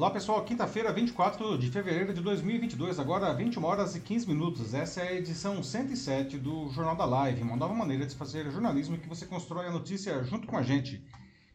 [0.00, 4.72] Olá pessoal, quinta-feira, 24 de fevereiro de 2022, agora 21 horas e 15 minutos.
[4.72, 8.96] Essa é a edição 107 do Jornal da Live, uma nova maneira de fazer jornalismo
[8.96, 11.04] que você constrói a notícia junto com a gente.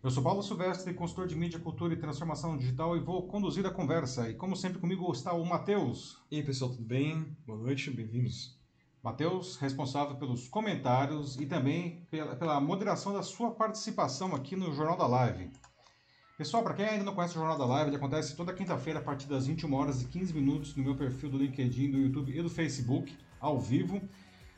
[0.04, 3.72] Eu sou Paulo Silvestre, consultor de mídia, cultura e transformação digital e vou conduzir a
[3.72, 4.30] conversa.
[4.30, 6.24] E como sempre comigo está o Matheus.
[6.30, 7.36] E aí pessoal, tudo bem?
[7.48, 8.60] Boa noite, bem-vindos.
[9.02, 14.98] Matheus, responsável pelos comentários e também pela, pela moderação da sua participação aqui no Jornal
[14.98, 15.50] da Live.
[16.38, 19.02] Pessoal, para quem ainda não conhece o Jornal da Live, ele acontece toda quinta-feira a
[19.02, 22.42] partir das 21 horas e 15 minutos no meu perfil do LinkedIn, do YouTube e
[22.42, 24.02] do Facebook, ao vivo.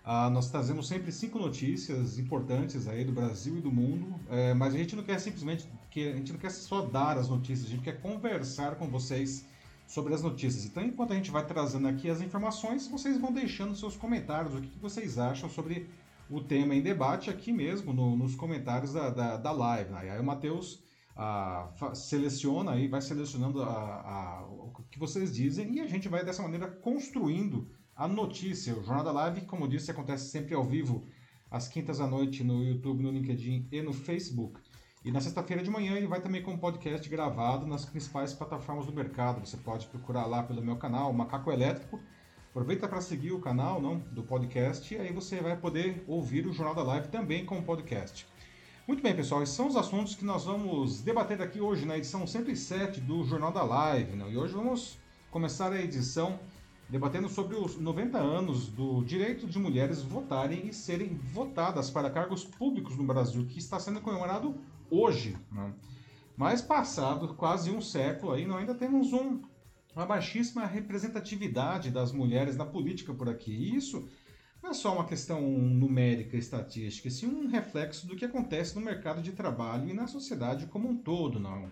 [0.03, 4.73] Ah, nós trazemos sempre cinco notícias importantes aí do Brasil e do mundo, é, mas
[4.73, 7.69] a gente não quer simplesmente, que a gente não quer só dar as notícias, a
[7.69, 9.45] gente quer conversar com vocês
[9.85, 10.65] sobre as notícias.
[10.65, 14.61] Então, enquanto a gente vai trazendo aqui as informações, vocês vão deixando seus comentários, o
[14.61, 15.87] que vocês acham sobre
[16.27, 19.93] o tema em debate aqui mesmo, no, nos comentários da, da, da live.
[19.93, 20.86] Aí o Matheus
[21.93, 26.43] seleciona aí, vai selecionando a, a, o que vocês dizem e a gente vai dessa
[26.43, 28.73] maneira construindo a notícia.
[28.77, 31.05] O Jornal da Live, como eu disse, acontece sempre ao vivo
[31.49, 34.59] às quintas à noite no YouTube, no LinkedIn e no Facebook.
[35.03, 38.85] E na sexta-feira de manhã ele vai também com um podcast gravado nas principais plataformas
[38.85, 39.39] do mercado.
[39.39, 41.99] Você pode procurar lá pelo meu canal, Macaco Elétrico.
[42.49, 46.53] Aproveita para seguir o canal não, do podcast e aí você vai poder ouvir o
[46.53, 48.27] Jornal da Live também com o podcast.
[48.87, 52.25] Muito bem, pessoal, esses são os assuntos que nós vamos debater aqui hoje na edição
[52.25, 54.15] 107 do Jornal da Live.
[54.15, 54.31] Né?
[54.31, 54.97] E hoje vamos
[55.29, 56.39] começar a edição
[56.87, 62.45] debatendo sobre os 90 anos do direito de mulheres votarem e serem votadas para cargos
[62.45, 64.55] públicos no Brasil, que está sendo comemorado
[64.89, 65.35] hoje.
[65.51, 65.73] Né?
[66.37, 69.41] Mas passado quase um século aí, nós ainda temos um,
[69.93, 73.51] uma baixíssima representatividade das mulheres na política por aqui.
[73.51, 74.07] E isso
[74.67, 79.21] não é só uma questão numérica, estatística, sim um reflexo do que acontece no mercado
[79.21, 81.69] de trabalho e na sociedade como um todo, não.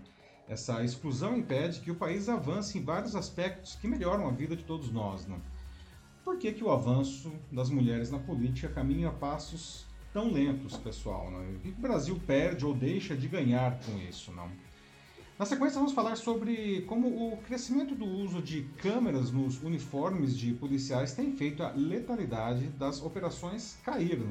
[0.48, 4.64] Essa exclusão impede que o país avance em vários aspectos que melhoram a vida de
[4.64, 5.42] todos nós, não.
[6.24, 11.30] Por que, que o avanço das mulheres na política caminha a passos tão lentos, pessoal?
[11.30, 11.42] Não?
[11.52, 14.50] O que o Brasil perde ou deixa de ganhar com isso, não?
[15.38, 20.54] Na sequência, vamos falar sobre como o crescimento do uso de câmeras nos uniformes de
[20.54, 24.26] policiais tem feito a letalidade das operações cair.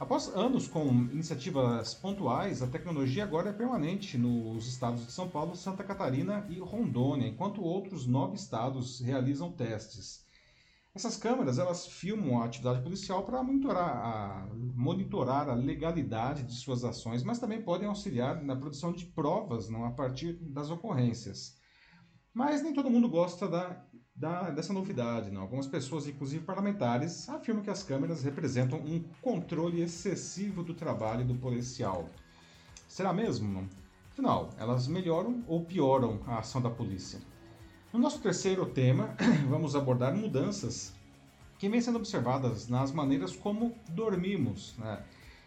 [0.00, 5.54] Após anos com iniciativas pontuais, a tecnologia agora é permanente nos estados de São Paulo,
[5.54, 10.23] Santa Catarina e Rondônia, enquanto outros nove estados realizam testes.
[10.94, 16.84] Essas câmeras elas filmam a atividade policial para monitorar a, monitorar a legalidade de suas
[16.84, 21.56] ações, mas também podem auxiliar na produção de provas não, a partir das ocorrências.
[22.32, 23.84] Mas nem todo mundo gosta da,
[24.14, 25.32] da, dessa novidade.
[25.32, 25.42] Não.
[25.42, 31.34] Algumas pessoas, inclusive parlamentares, afirmam que as câmeras representam um controle excessivo do trabalho do
[31.34, 32.08] policial.
[32.86, 33.68] Será mesmo?
[34.12, 37.20] Afinal, elas melhoram ou pioram a ação da polícia?
[37.94, 39.14] No nosso terceiro tema,
[39.48, 40.92] vamos abordar mudanças
[41.60, 44.74] que vêm sendo observadas nas maneiras como dormimos.
[44.76, 45.00] Né?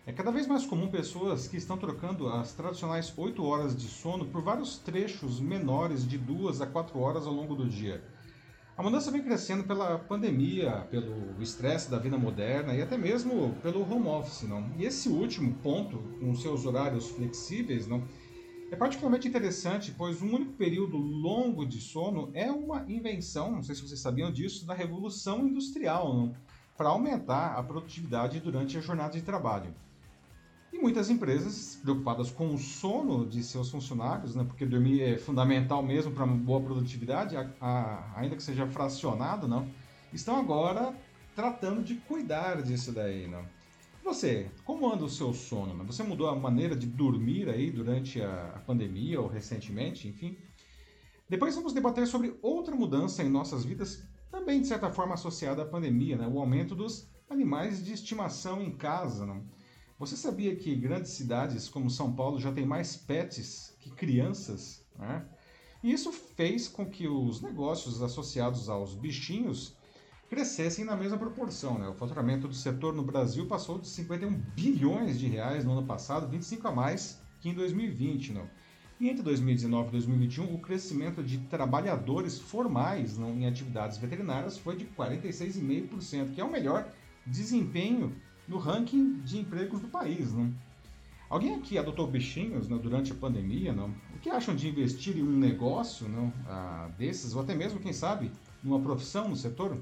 [0.06, 4.28] É cada vez mais comum pessoas que estão trocando as tradicionais 8 horas de sono
[4.28, 8.02] por vários trechos menores de 2 a 4 horas ao longo do dia.
[8.78, 13.82] A mudança vem crescendo pela pandemia, pelo estresse da vida moderna e até mesmo pelo
[13.82, 14.44] home office.
[14.44, 14.72] Não?
[14.78, 18.08] E esse último ponto, com seus horários flexíveis, não,
[18.70, 23.76] é particularmente interessante, pois um único período longo de sono é uma invenção, não sei
[23.76, 26.34] se vocês sabiam disso, da Revolução Industrial,
[26.76, 29.74] para aumentar a produtividade durante a jornada de trabalho.
[30.72, 35.82] E muitas empresas, preocupadas com o sono de seus funcionários, né, porque dormir é fundamental
[35.82, 39.68] mesmo para uma boa produtividade, a, a, ainda que seja fracionado, não,
[40.14, 40.94] estão agora
[41.34, 43.28] tratando de cuidar disso daí.
[43.28, 43.46] Não.
[44.08, 45.74] Você, como anda o seu sono?
[45.74, 45.84] Né?
[45.86, 50.38] Você mudou a maneira de dormir aí durante a, pandemia ou recentemente, enfim?
[51.28, 54.02] Depois vamos debater sobre outra mudança em nossas vidas,
[54.32, 56.26] também de certa forma associada à pandemia, né?
[56.26, 59.26] o aumento dos animais de estimação em casa.
[59.26, 59.44] Né?
[60.00, 64.86] Você sabia que grandes cidades como São Paulo já têm mais pets que crianças?
[64.98, 65.26] Né?
[65.84, 69.76] E isso fez com que os negócios associados aos bichinhos
[70.30, 71.78] crescessem na mesma proporção.
[71.78, 71.88] Né?
[71.88, 76.28] O faturamento do setor no Brasil passou de 51 bilhões de reais no ano passado,
[76.28, 78.34] 25 a mais que em 2020.
[78.34, 78.48] Não?
[79.00, 84.76] E entre 2019 e 2021, o crescimento de trabalhadores formais não, em atividades veterinárias foi
[84.76, 86.92] de 46,5%, que é o melhor
[87.26, 88.16] desempenho
[88.48, 90.34] no ranking de empregos do país.
[90.34, 90.52] Não?
[91.30, 93.74] Alguém aqui adotou bichinhos não, durante a pandemia?
[93.74, 93.90] Não?
[94.16, 97.94] O que acham de investir em um negócio não, ah, desses, ou até mesmo, quem
[97.94, 98.32] sabe,
[98.64, 99.78] numa profissão no setor?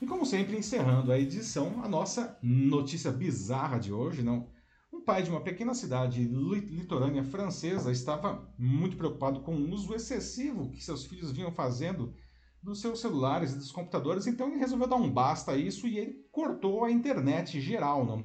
[0.00, 4.48] E como sempre, encerrando a edição, a nossa notícia bizarra de hoje, não?
[4.90, 10.70] Um pai de uma pequena cidade litorânea francesa estava muito preocupado com o uso excessivo
[10.70, 12.14] que seus filhos vinham fazendo
[12.62, 15.98] dos seus celulares e dos computadores, então ele resolveu dar um basta a isso e
[15.98, 18.24] ele cortou a internet geral, não?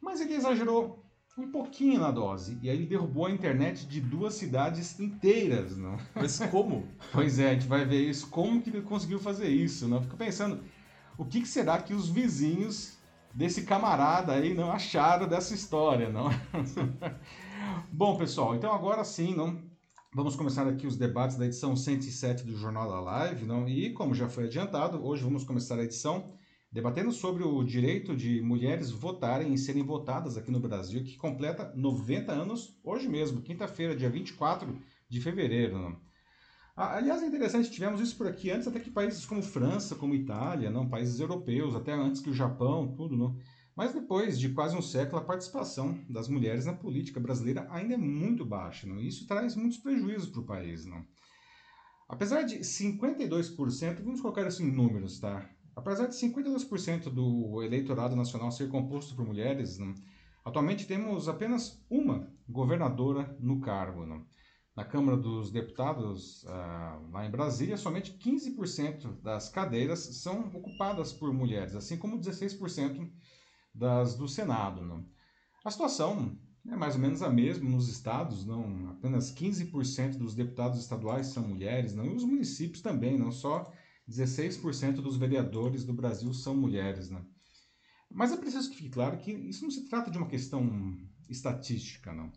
[0.00, 1.04] Mas ele exagerou
[1.36, 2.58] um pouquinho na dose.
[2.62, 5.96] E aí ele derrubou a internet de duas cidades inteiras, não?
[6.14, 6.86] Mas como?
[7.12, 8.28] pois é, a gente vai ver isso.
[8.28, 10.02] Como que ele conseguiu fazer isso, não?
[10.02, 10.62] Fico pensando,
[11.18, 12.96] o que, que será que os vizinhos
[13.34, 16.30] desse camarada aí não acharam dessa história, não?
[17.92, 19.60] Bom, pessoal, então agora sim, não?
[20.14, 23.68] Vamos começar aqui os debates da edição 107 do Jornal da Live, não?
[23.68, 26.32] E como já foi adiantado, hoje vamos começar a edição
[26.70, 31.72] debatendo sobre o direito de mulheres votarem e serem votadas aqui no Brasil, que completa
[31.74, 34.78] 90 anos hoje mesmo, quinta-feira, dia 24
[35.08, 35.78] de fevereiro.
[35.78, 36.07] Não?
[36.80, 40.70] Aliás, é interessante, tivemos isso por aqui antes, até que países como França, como Itália,
[40.70, 43.36] não, países europeus, até antes que o Japão, tudo, não.
[43.74, 47.96] Mas depois de quase um século, a participação das mulheres na política brasileira ainda é
[47.96, 49.00] muito baixa, não?
[49.00, 50.86] isso traz muitos prejuízos para o país.
[50.86, 51.04] Não?
[52.08, 55.50] Apesar de 52%, vamos colocar isso em números, tá?
[55.74, 59.94] Apesar de 52% do eleitorado nacional ser composto por mulheres, né,
[60.44, 64.06] atualmente temos apenas uma governadora no cargo.
[64.06, 64.22] Né?
[64.78, 71.34] Na Câmara dos Deputados, ah, lá em Brasília, somente 15% das cadeiras são ocupadas por
[71.34, 73.10] mulheres, assim como 16%
[73.74, 74.80] das do Senado.
[74.82, 75.04] Né?
[75.64, 80.78] A situação é mais ou menos a mesma nos estados, não apenas 15% dos deputados
[80.78, 83.72] estaduais são mulheres, não, e os municípios também, não só
[84.08, 87.20] 16% dos vereadores do Brasil são mulheres, né?
[88.08, 90.96] Mas é preciso que fique claro que isso não se trata de uma questão
[91.28, 92.30] estatística, não.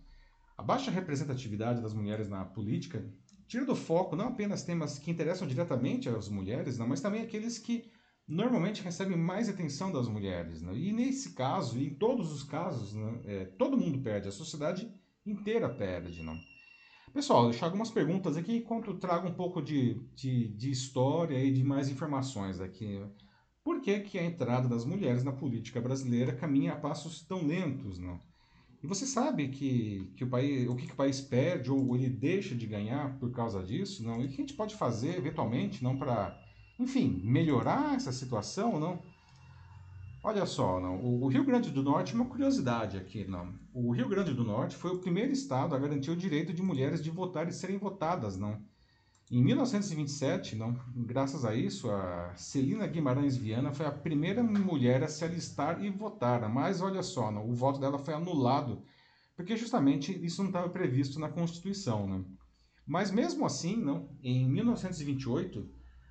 [0.61, 3.03] A baixa representatividade das mulheres na política
[3.47, 7.57] tira do foco não apenas temas que interessam diretamente às mulheres, não, mas também aqueles
[7.57, 7.89] que
[8.27, 10.61] normalmente recebem mais atenção das mulheres.
[10.61, 10.77] Né?
[10.77, 14.87] E nesse caso, e em todos os casos, né, é, todo mundo perde, a sociedade
[15.25, 16.21] inteira perde.
[16.21, 16.37] Não?
[17.11, 21.63] Pessoal, deixar algumas perguntas aqui enquanto trago um pouco de, de, de, história e de
[21.63, 23.03] mais informações aqui.
[23.63, 27.97] Por que, que a entrada das mulheres na política brasileira caminha a passos tão lentos,
[27.97, 28.19] não?
[28.83, 32.09] E você sabe que, que o, país, o que, que o país perde ou ele
[32.09, 34.21] deixa de ganhar por causa disso, não?
[34.21, 36.35] E o que a gente pode fazer, eventualmente, não para,
[36.79, 38.99] enfim, melhorar essa situação, não?
[40.23, 43.53] Olha só, não, o Rio Grande do Norte, uma curiosidade aqui, não.
[43.73, 47.03] O Rio Grande do Norte foi o primeiro estado a garantir o direito de mulheres
[47.03, 48.61] de votar e serem votadas, não.
[49.31, 55.07] Em 1927, não, graças a isso, a Celina Guimarães Viana foi a primeira mulher a
[55.07, 56.49] se alistar e votar.
[56.49, 58.83] Mas olha só, não, o voto dela foi anulado,
[59.33, 62.25] porque justamente isso não estava previsto na Constituição, né?
[62.85, 65.65] Mas mesmo assim, não, em 1928,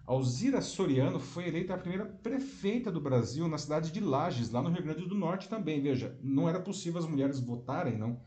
[0.07, 4.71] Alzira Soriano foi eleita a primeira prefeita do Brasil na cidade de Lages, lá no
[4.71, 5.83] Rio Grande do Norte também.
[5.83, 8.19] Veja, não era possível as mulheres votarem, não,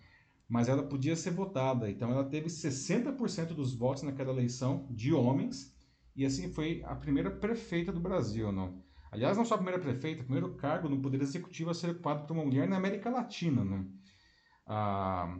[0.48, 1.90] mas ela podia ser votada.
[1.90, 5.74] Então ela teve 60% dos votos naquela eleição de homens
[6.16, 8.84] e assim foi a primeira prefeita do Brasil, não.
[9.12, 12.26] Aliás, não só a primeira prefeita, o primeiro cargo no Poder Executivo a ser ocupado
[12.26, 13.88] por uma mulher na América Latina, não.
[14.66, 15.38] Ah,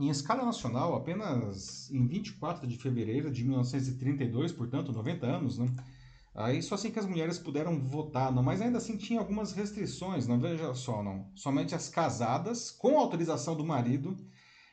[0.00, 5.66] em escala nacional, apenas em 24 de fevereiro de 1932, portanto, 90 anos, né?
[6.34, 10.26] Aí só assim que as mulheres puderam votar, não, mas ainda assim tinha algumas restrições,
[10.26, 11.30] não veja só, não.
[11.34, 14.16] Somente as casadas com autorização do marido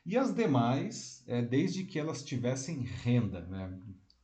[0.06, 3.80] e as demais, é, desde que elas tivessem renda, né?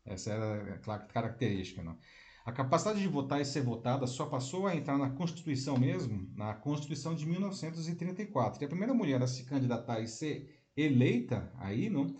[0.05, 1.97] Essa era a característica, não.
[2.45, 6.53] A capacidade de votar e ser votada só passou a entrar na Constituição mesmo, na
[6.53, 8.61] Constituição de 1934.
[8.61, 12.15] E a primeira mulher a se candidatar e ser eleita aí, não,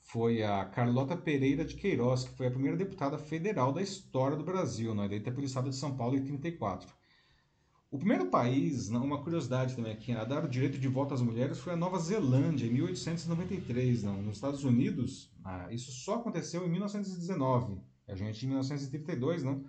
[0.00, 4.44] foi a Carlota Pereira de Queiroz, que foi a primeira deputada federal da história do
[4.44, 6.88] Brasil, não, eleita pelo estado de São Paulo em 34.
[7.94, 11.60] O primeiro país, uma curiosidade também aqui, a dar o direito de voto às mulheres
[11.60, 14.02] foi a Nova Zelândia, em 1893.
[14.02, 14.20] Não.
[14.20, 19.64] Nos Estados Unidos, ah, isso só aconteceu em 1919, a gente em 1932, não.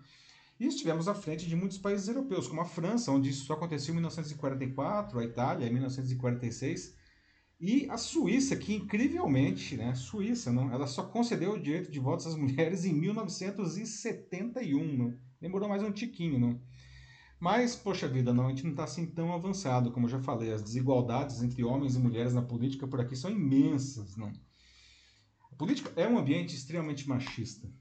[0.59, 3.91] E estivemos à frente de muitos países europeus, como a França, onde isso só aconteceu
[3.91, 6.95] em 1944, a Itália em 1946,
[7.61, 12.27] e a Suíça, que incrivelmente, né, Suíça, não, ela só concedeu o direito de voto
[12.27, 15.15] às mulheres em 1971, não.
[15.39, 16.59] Demorou mais um tiquinho, não.
[17.45, 20.51] Mas, poxa vida, não, a gente não está assim tão avançado, como eu já falei.
[20.51, 24.33] As desigualdades entre homens e mulheres na política por aqui são imensas, não.
[25.51, 27.71] A política é um ambiente extremamente machista,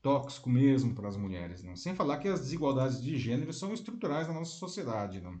[0.00, 1.74] tóxico mesmo para as mulheres, não.
[1.74, 5.40] Sem falar que as desigualdades de gênero são estruturais na nossa sociedade, não.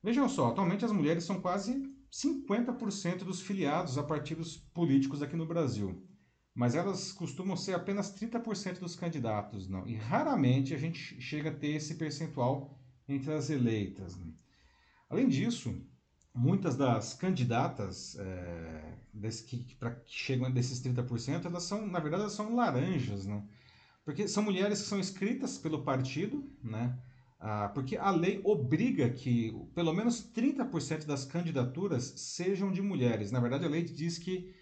[0.00, 1.74] Vejam só, atualmente as mulheres são quase
[2.08, 6.08] 50% dos filiados a partidos políticos aqui no Brasil.
[6.54, 9.86] Mas elas costumam ser apenas 30% dos candidatos, não.
[9.86, 12.78] E raramente a gente chega a ter esse percentual
[13.08, 14.16] entre as eleitas.
[14.16, 14.26] Né?
[15.08, 15.74] Além disso,
[16.34, 22.22] muitas das candidatas é, desse, que, pra, que chegam desses 30%, elas são, na verdade,
[22.22, 23.42] elas são laranjas, né?
[24.04, 26.98] Porque são mulheres que são escritas pelo partido, né?
[27.38, 33.30] Ah, porque a lei obriga que pelo menos 30% das candidaturas sejam de mulheres.
[33.30, 34.52] Na verdade, a lei diz que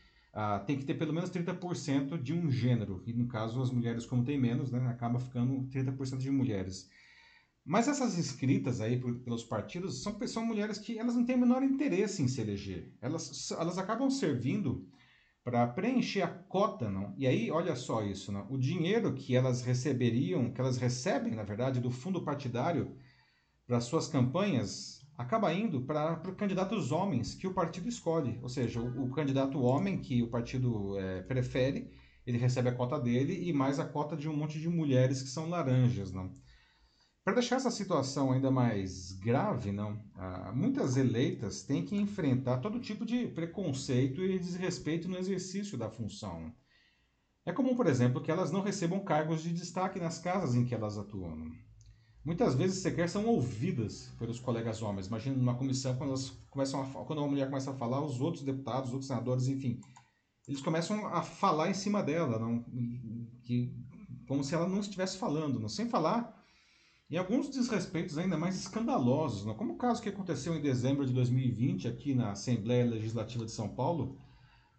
[0.40, 3.02] ah, tem que ter pelo menos 30% de um gênero.
[3.04, 6.88] E no caso, as mulheres, como tem menos, né, acaba ficando 30% de mulheres.
[7.64, 11.40] Mas essas inscritas aí por, pelos partidos são, são mulheres que elas não têm o
[11.40, 12.94] menor interesse em se eleger.
[13.00, 14.88] Elas, elas acabam servindo
[15.42, 17.14] para preencher a cota, não?
[17.18, 18.46] E aí, olha só isso, não?
[18.48, 22.96] O dinheiro que elas receberiam, que elas recebem, na verdade, do fundo partidário
[23.66, 28.38] para suas campanhas, acaba indo para candidatos homens que o partido escolhe.
[28.40, 31.90] Ou seja, o, o candidato homem que o partido é, prefere,
[32.24, 35.28] ele recebe a cota dele e mais a cota de um monte de mulheres que
[35.28, 36.32] são laranjas, não?
[37.24, 42.80] Para deixar essa situação ainda mais grave, não, ah, muitas eleitas têm que enfrentar todo
[42.80, 46.54] tipo de preconceito e desrespeito no exercício da função.
[47.44, 50.74] É comum, por exemplo, que elas não recebam cargos de destaque nas casas em que
[50.74, 51.50] elas atuam.
[52.28, 55.06] Muitas vezes sequer são ouvidas pelos colegas homens.
[55.06, 58.44] Imagina numa comissão quando elas começam a, quando uma mulher começa a falar, os outros
[58.44, 59.80] deputados, os outros senadores, enfim,
[60.46, 62.62] eles começam a falar em cima dela, não,
[63.44, 63.74] que
[64.26, 66.38] como se ela não estivesse falando, não, sem falar
[67.08, 69.54] e alguns desrespeitos ainda mais escandalosos, não?
[69.54, 73.70] como o caso que aconteceu em dezembro de 2020 aqui na Assembleia Legislativa de São
[73.70, 74.18] Paulo,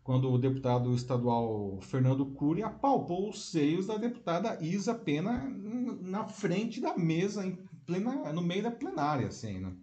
[0.04, 5.48] quando o deputado estadual Fernando Cury apalpou os seios da deputada Isa Pena
[6.02, 9.74] na frente da mesa, em plena, no meio da plenária, assim, né?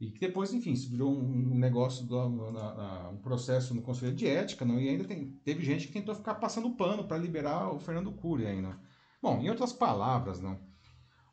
[0.00, 4.64] E que depois, enfim, se virou um negócio, do, um processo no Conselho de Ética,
[4.64, 4.80] não?
[4.80, 8.46] e ainda tem, teve gente que tentou ficar passando pano para liberar o Fernando Cury
[8.46, 8.76] ainda.
[9.22, 10.58] Bom, em outras palavras, não?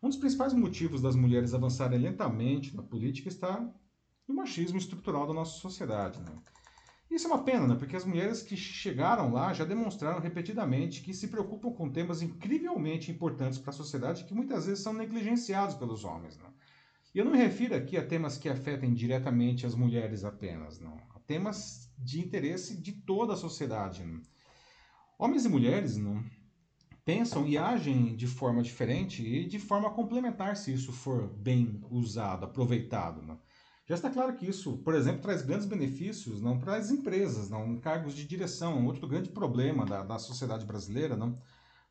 [0.04, 3.60] Um dos principais motivos das mulheres avançarem lentamente na política está
[4.28, 6.20] no machismo estrutural da nossa sociedade.
[6.22, 6.32] Né?
[7.10, 7.76] Isso é uma pena, né?
[7.76, 13.10] porque as mulheres que chegaram lá já demonstraram repetidamente que se preocupam com temas incrivelmente
[13.10, 16.38] importantes para a sociedade que muitas vezes são negligenciados pelos homens.
[16.38, 16.46] Né?
[17.14, 20.98] E eu não me refiro aqui a temas que afetem diretamente as mulheres apenas, não.
[21.16, 24.04] A temas de interesse de toda a sociedade.
[24.04, 24.22] Né?
[25.18, 26.24] Homens e mulheres não,
[27.04, 32.46] pensam e agem de forma diferente e de forma complementar se isso for bem usado,
[32.46, 33.24] aproveitado.
[33.24, 33.36] Né?
[33.90, 37.76] Já está claro que isso, por exemplo, traz grandes benefícios não para as empresas, não
[37.80, 41.42] cargos de direção, outro grande problema da, da sociedade brasileira, não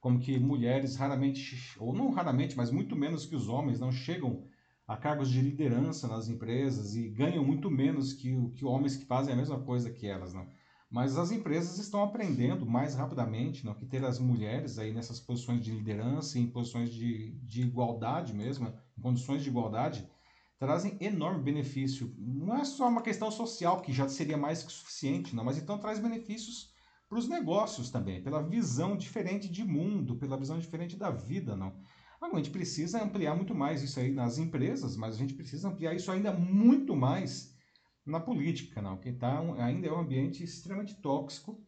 [0.00, 4.44] como que mulheres raramente, ou não raramente, mas muito menos que os homens, não chegam
[4.86, 9.34] a cargos de liderança nas empresas e ganham muito menos que, que homens que fazem
[9.34, 10.32] a mesma coisa que elas.
[10.32, 10.46] Não?
[10.88, 15.64] Mas as empresas estão aprendendo mais rapidamente não, que ter as mulheres aí nessas posições
[15.64, 20.08] de liderança, em posições de, de igualdade mesmo, em condições de igualdade,
[20.58, 22.14] trazem enorme benefício.
[22.18, 25.78] Não é só uma questão social, que já seria mais que suficiente, não, mas então
[25.78, 26.72] traz benefícios
[27.08, 31.74] para os negócios também, pela visão diferente de mundo, pela visão diferente da vida, não.
[32.20, 35.94] a gente precisa ampliar muito mais isso aí nas empresas, mas a gente precisa ampliar
[35.94, 37.56] isso ainda muito mais
[38.04, 41.62] na política, não, que tá ainda é um ambiente extremamente tóxico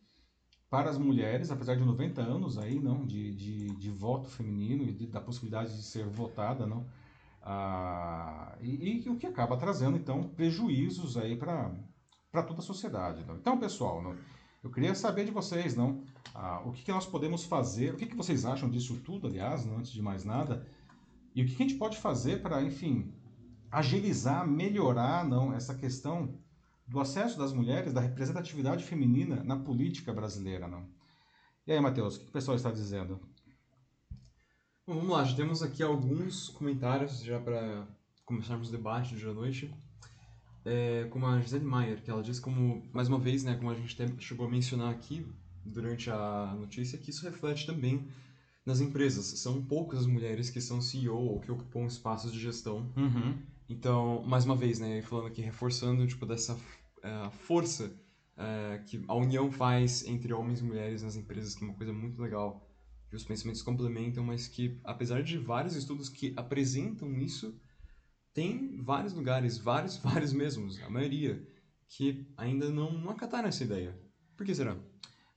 [0.69, 4.93] para as mulheres, apesar de 90 anos aí, não, de, de, de voto feminino e
[4.93, 6.87] de, da possibilidade de ser votada, não,
[7.43, 13.25] ah, e, e, o que acaba trazendo, então, prejuízos aí para toda a sociedade.
[13.25, 13.37] Não?
[13.37, 14.15] Então, pessoal, não,
[14.63, 16.03] eu queria saber de vocês, não,
[16.35, 19.65] ah, o que, que nós podemos fazer, o que, que vocês acham disso tudo, aliás,
[19.65, 20.67] não, antes de mais nada,
[21.35, 23.15] e o que, que a gente pode fazer para, enfim,
[23.71, 26.39] agilizar, melhorar não essa questão
[26.87, 30.85] do acesso das mulheres, da representatividade feminina na política brasileira, não?
[31.67, 33.21] E aí, Matheus, o que o pessoal está dizendo?
[34.91, 37.87] Bom, vamos lá, já temos aqui alguns comentários já para
[38.25, 39.75] começarmos o debate de hoje à noite.
[40.65, 43.75] É, como a Gisele Maier, que ela diz como, mais uma vez, né, como a
[43.77, 45.25] gente chegou a mencionar aqui
[45.65, 48.05] durante a notícia, que isso reflete também
[48.67, 49.27] nas empresas.
[49.39, 52.93] São poucas as mulheres que são CEO ou que ocupam espaços de gestão.
[52.97, 53.39] Uhum.
[53.69, 57.97] Então, mais uma vez, né, falando aqui, reforçando, tipo, dessa uh, força
[58.37, 61.93] uh, que a união faz entre homens e mulheres nas empresas, que é uma coisa
[61.93, 62.67] muito legal,
[63.11, 67.61] que os pensamentos complementam, mas que, apesar de vários estudos que apresentam isso,
[68.33, 71.45] tem vários lugares, vários, vários mesmos, a maioria,
[71.89, 73.99] que ainda não, não acataram essa ideia.
[74.37, 74.79] Por que será?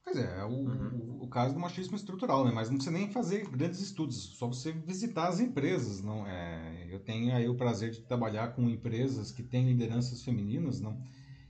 [0.04, 1.18] Pois é, é o, uhum.
[1.22, 2.52] o, o, caso do machismo estrutural, né?
[2.54, 6.88] Mas não precisa nem fazer grandes estudos, só você visitar as empresas, não é?
[6.92, 11.02] Eu tenho aí o prazer de trabalhar com empresas que têm lideranças femininas, não?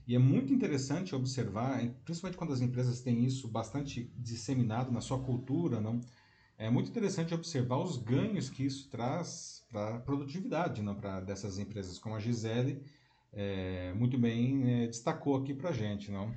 [0.06, 5.18] E é muito interessante observar, principalmente quando as empresas têm isso bastante disseminado na sua
[5.18, 6.00] cultura, não?
[6.56, 10.94] É muito interessante observar os ganhos que isso traz para a produtividade, não?
[10.94, 12.84] Para dessas empresas, como a Gisele
[13.32, 16.32] é, muito bem é, destacou aqui para gente, não?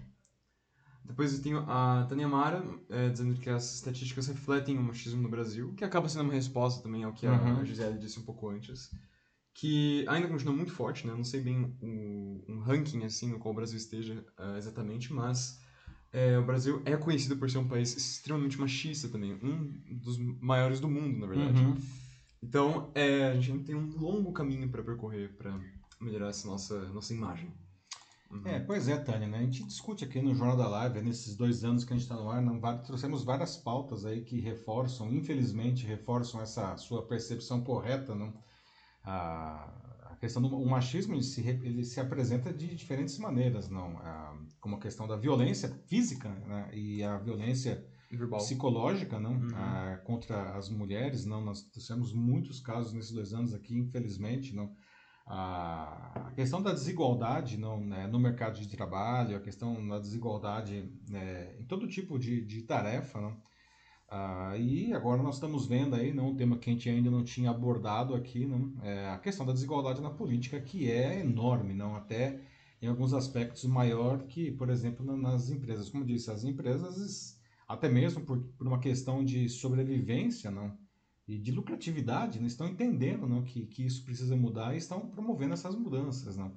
[1.03, 5.29] Depois eu tenho a Tânia Mara é, dizendo que as estatísticas refletem o machismo no
[5.29, 7.59] Brasil, que acaba sendo uma resposta também ao que uhum.
[7.59, 8.91] a Gisele disse um pouco antes,
[9.57, 11.13] que ainda continua muito forte, né?
[11.15, 15.59] Não sei bem o, um ranking assim no qual o Brasil esteja uh, exatamente, mas
[16.13, 20.79] é, o Brasil é conhecido por ser um país extremamente machista também, um dos maiores
[20.79, 21.59] do mundo, na verdade.
[21.59, 21.75] Uhum.
[22.41, 25.59] Então, é, a gente ainda tem um longo caminho para percorrer para
[25.99, 27.51] melhorar essa nossa, nossa imagem.
[28.29, 28.43] Uhum.
[28.45, 29.39] É, pois é, Tânia, né?
[29.39, 32.15] A gente discute aqui no Jornal da Live, nesses dois anos que a gente está
[32.15, 38.13] no ar, não, trouxemos várias pautas aí que reforçam, infelizmente, reforçam essa sua percepção correta,
[38.13, 38.31] não?
[39.07, 43.97] A, a questão do o machismo ele se, ele se apresenta de diferentes maneiras, não?
[43.99, 46.69] A, como a questão da violência física né?
[46.73, 48.39] e a violência Verbal.
[48.39, 49.33] psicológica, não?
[49.33, 49.55] Uhum.
[49.55, 51.41] A, contra as mulheres, não?
[51.41, 54.75] Nós trouxemos muitos casos nesses dois anos aqui, infelizmente, não?
[55.29, 61.53] a questão da desigualdade não, né, no mercado de trabalho, a questão da desigualdade né,
[61.59, 63.19] em todo tipo de, de tarefa.
[63.19, 63.37] Não?
[64.09, 67.23] Ah, e agora nós estamos vendo aí não, um tema que a gente ainda não
[67.23, 71.95] tinha abordado aqui, não, é a questão da desigualdade na política, que é enorme, não
[71.95, 72.39] até
[72.81, 75.89] em alguns aspectos maior que, por exemplo, nas empresas.
[75.89, 80.77] Como disse, as empresas, até mesmo por, por uma questão de sobrevivência, não,
[81.27, 82.47] e de lucratividade, né?
[82.47, 86.37] estão entendendo não, que, que isso precisa mudar e estão promovendo essas mudanças.
[86.37, 86.53] Não?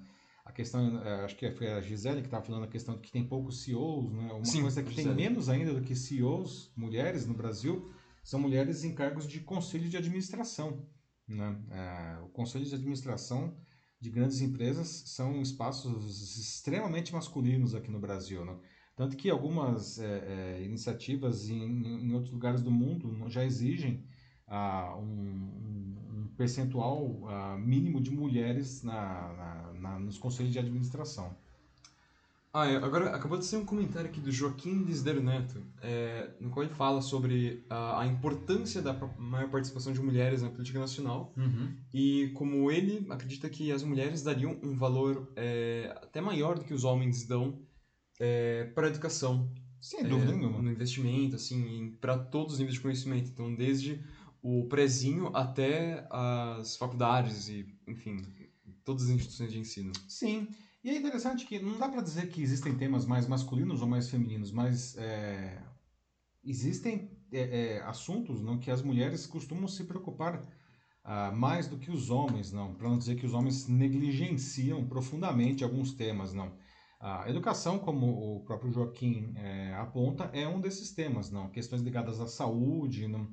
[0.51, 3.13] A questão, é, acho que foi a Gisele que estava falando a questão de que
[3.13, 4.33] tem poucos CEOs, né?
[4.33, 5.15] uma Sim, coisa que Gisele.
[5.15, 7.89] tem menos ainda do que CEOs, mulheres no Brasil,
[8.25, 10.85] são mulheres em cargos de conselho de administração.
[11.29, 11.57] Né?
[11.71, 13.57] É, o conselho de administração
[14.01, 18.45] de grandes empresas são espaços extremamente masculinos aqui no Brasil.
[18.45, 18.59] Né?
[18.97, 24.05] Tanto que algumas é, é, iniciativas em, em outros lugares do mundo já exigem
[24.51, 28.93] uh, um, um, percentual uh, mínimo de mulheres na,
[29.33, 31.37] na, na, nos conselhos de administração.
[32.53, 36.51] Ah, é, agora acabou de ser um comentário aqui do Joaquim Desder Neto, é, no
[36.51, 41.33] qual ele fala sobre a, a, importância da maior participação de mulheres na política nacional
[41.37, 41.73] uhum.
[41.95, 46.75] e como ele acredita que as mulheres dariam um valor é, até maior do que
[46.75, 47.57] os homens dão
[48.19, 49.49] é, para a educação.
[49.81, 50.61] Sem dúvida é, nenhuma.
[50.61, 53.31] No investimento, assim, para todos os níveis de conhecimento.
[53.31, 54.05] Então, desde
[54.43, 58.17] o prezinho até as faculdades e, enfim,
[58.85, 59.93] todas as instituições de ensino.
[60.09, 60.49] Sim.
[60.83, 64.09] E é interessante que não dá para dizer que existem temas mais masculinos ou mais
[64.09, 65.63] femininos, mas é,
[66.43, 70.43] existem é, é, assuntos não que as mulheres costumam se preocupar
[71.05, 72.75] ah, mais do que os homens, não.
[72.75, 76.53] Para não dizer que os homens negligenciam profundamente alguns temas, não.
[76.99, 81.49] A educação, como o próprio Joaquim é, aponta, é um desses temas, não.
[81.51, 83.29] Questões ligadas à saúde, não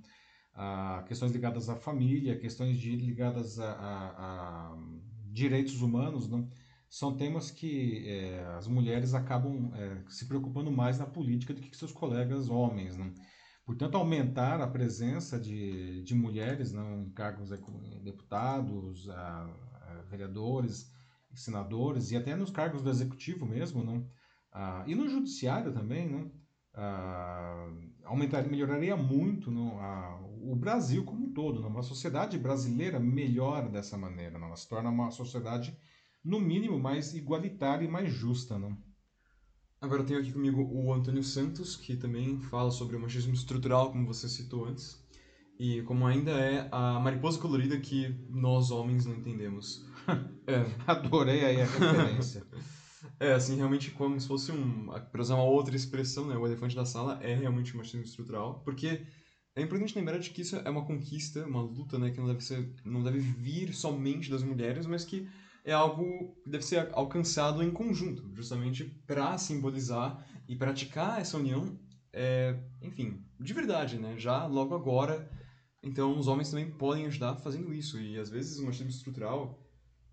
[0.58, 4.78] a questões ligadas à família, questões de, ligadas a, a, a,
[5.32, 6.50] direitos humanos, não?
[6.90, 11.78] são temas que é, as mulheres acabam é, se preocupando mais na política do que
[11.78, 12.98] seus colegas homens.
[12.98, 13.14] Não?
[13.66, 19.48] Portanto, aumentar a presença de, de mulheres não, em cargos de deputados, a
[20.10, 20.92] vereadores,
[21.34, 24.10] senadores e até nos cargos do executivo mesmo, não?
[24.52, 26.32] Ah, e no judiciário também, não?
[26.74, 27.70] Ah,
[28.08, 31.62] aumentaria, melhoraria muito no, a, o Brasil como um todo.
[31.62, 31.70] Não?
[31.70, 34.38] Uma sociedade brasileira melhora dessa maneira.
[34.38, 34.48] Não?
[34.48, 35.78] Ela se torna uma sociedade,
[36.24, 38.58] no mínimo, mais igualitária e mais justa.
[38.58, 38.78] Não?
[39.80, 44.08] Agora tenho aqui comigo o Antônio Santos, que também fala sobre o machismo estrutural, como
[44.08, 45.06] você citou antes.
[45.60, 49.86] E como ainda é a mariposa colorida que nós homens não entendemos.
[50.46, 50.66] é.
[50.86, 52.44] Adorei aí a referência.
[53.20, 54.88] É, assim, realmente como se fosse um.
[55.12, 56.38] Para usar uma outra expressão, né?
[56.38, 59.06] O elefante da sala é realmente um machismo estrutural, porque
[59.56, 62.12] é importante lembrar de que isso é uma conquista, uma luta, né?
[62.12, 65.28] Que não deve, ser, não deve vir somente das mulheres, mas que
[65.66, 71.78] é algo que deve ser alcançado em conjunto, justamente para simbolizar e praticar essa união,
[72.14, 74.18] é, enfim, de verdade, né?
[74.18, 75.30] Já logo agora.
[75.82, 78.00] Então, os homens também podem ajudar fazendo isso.
[78.00, 79.60] E às vezes o machismo estrutural,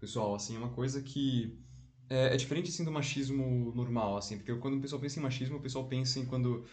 [0.01, 1.62] pessoal, assim, é uma coisa que
[2.09, 5.57] é, é, diferente assim do machismo normal, assim, porque quando o pessoal pensa em machismo,
[5.57, 6.64] o pessoal pensa em quando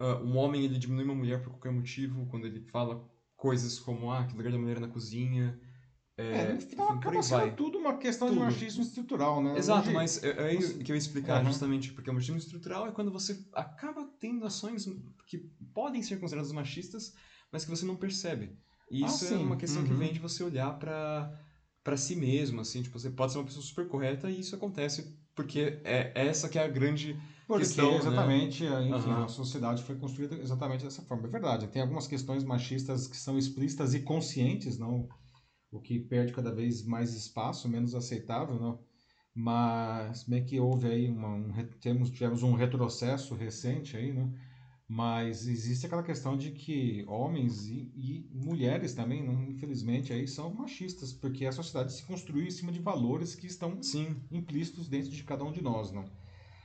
[0.00, 4.10] uh, um homem ele diminui uma mulher por qualquer motivo, quando ele fala coisas como
[4.10, 5.58] ah, que lugar da mulher na cozinha.
[6.16, 7.54] É, é no final enfim, acaba sendo vai.
[7.54, 8.38] tudo uma questão tudo.
[8.38, 9.56] de machismo estrutural, né?
[9.56, 10.74] Exato, Hoje, mas é, é você...
[10.82, 11.48] que eu ia explicar uhum.
[11.48, 14.86] justamente, porque o machismo estrutural é quando você acaba tendo ações
[15.26, 15.38] que
[15.72, 17.14] podem ser consideradas machistas,
[17.52, 18.58] mas que você não percebe.
[18.90, 19.88] E ah, isso é uma questão uhum.
[19.88, 21.32] que vem de você olhar para
[21.88, 25.18] para si mesmo, assim, tipo, você pode ser uma pessoa super correta e isso acontece
[25.34, 27.96] porque é essa que é a grande porque questão, né?
[27.96, 28.90] exatamente, né?
[28.90, 29.24] enfim, uhum.
[29.24, 31.26] a sociedade foi construída exatamente dessa forma.
[31.26, 35.08] É verdade, tem algumas questões machistas que são explícitas e conscientes, não
[35.72, 38.78] o que perde cada vez mais espaço, menos aceitável, não.
[39.34, 44.30] mas bem que houve aí uma, um, temos, tivemos um retrocesso recente aí, né?
[44.90, 50.54] Mas existe aquela questão de que homens e, e mulheres também, não, infelizmente, aí são
[50.54, 54.16] machistas, porque a sociedade se construiu em cima de valores que estão Sim.
[54.30, 56.06] implícitos dentro de cada um de nós, não?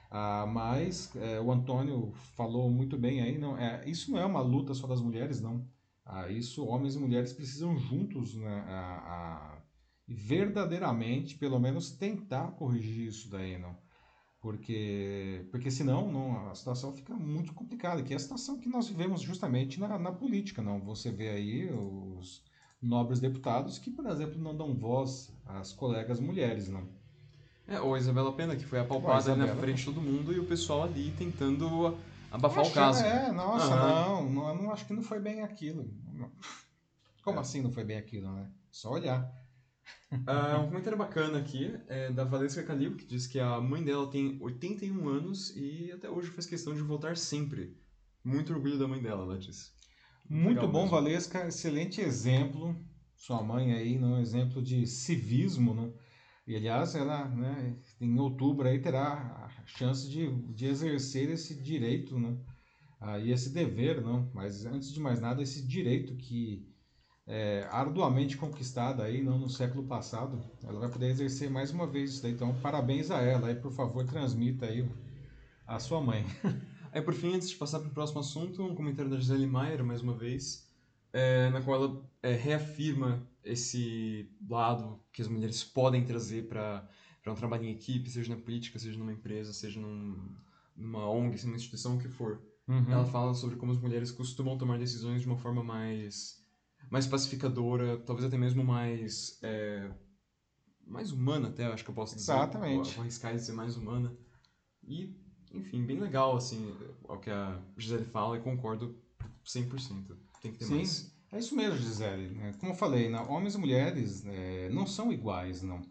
[0.10, 4.42] Ah, mas é, o Antônio falou muito bem aí, não é, isso não é uma
[4.42, 5.68] luta só das mulheres, não.
[6.06, 9.62] Ah, isso homens e mulheres precisam juntos, né, a, a,
[10.08, 13.83] verdadeiramente, pelo menos tentar corrigir isso daí, não
[14.44, 18.90] porque, porque senão não, a situação fica muito complicada, que é a situação que nós
[18.90, 20.62] vivemos justamente na, na política.
[20.62, 22.44] não Você vê aí os
[22.82, 26.68] nobres deputados que, por exemplo, não dão voz às colegas mulheres.
[26.68, 26.90] não
[27.66, 30.40] É, ou a Isabela Pena, que foi apalpada ali na frente de todo mundo e
[30.40, 31.98] o pessoal ali tentando
[32.30, 33.02] abafar o caso.
[33.02, 34.26] É, nossa, uhum.
[34.26, 35.90] não, não, não, acho que não foi bem aquilo.
[37.24, 37.42] Como é.
[37.42, 38.52] assim não foi bem aquilo, né?
[38.70, 39.26] Só olhar.
[40.12, 44.10] Uh, um comentário bacana aqui é da Valesca Calil, que diz que a mãe dela
[44.10, 47.76] tem 81 anos e até hoje faz questão de voltar sempre.
[48.24, 49.74] Muito orgulho da mãe dela, ela.
[50.30, 50.91] Muito Legal bom, mesmo.
[50.91, 51.48] Valesca.
[51.48, 52.76] Excelente exemplo.
[53.15, 55.91] Sua mãe aí, um exemplo de civismo, né?
[56.46, 59.13] E aliás, ela, né, em outubro aí terá
[59.46, 62.38] a chance de, de exercer esse direito, né?
[63.00, 64.30] Ah, e esse dever, não?
[64.34, 66.73] Mas antes de mais nada, esse direito que
[67.26, 72.12] é, arduamente conquistada aí, não no século passado, ela vai poder exercer mais uma vez
[72.12, 72.34] isso daí.
[72.34, 74.88] Então, parabéns a ela e por favor transmita aí
[75.66, 76.26] a sua mãe.
[76.92, 79.84] Aí, por fim, antes de passar para o próximo assunto, um comentário da Gisele Maier,
[79.84, 80.72] mais uma vez,
[81.12, 86.88] é, na qual ela é, reafirma esse lado que as mulheres podem trazer para
[87.26, 90.36] um trabalho em equipe, seja na política, seja numa empresa, seja num,
[90.76, 92.44] numa ONG, seja numa instituição, o que for.
[92.68, 92.86] Uhum.
[92.92, 96.43] Ela fala sobre como as mulheres costumam tomar decisões de uma forma mais
[96.94, 99.90] mais pacificadora, talvez até mesmo mais é,
[100.86, 102.32] mais humana até, acho que eu posso dizer.
[102.32, 102.94] Exatamente.
[102.94, 104.16] Vou arriscar dizer mais humana.
[104.84, 105.12] E,
[105.52, 106.72] enfim, bem legal, assim,
[107.10, 108.96] o que a Gisele fala e concordo
[109.44, 110.16] 100%.
[110.40, 111.12] Tem que ter Sim, mais.
[111.32, 112.40] é isso mesmo, Gisele.
[112.42, 115.82] É, como eu falei, né, homens e mulheres é, não são iguais, não.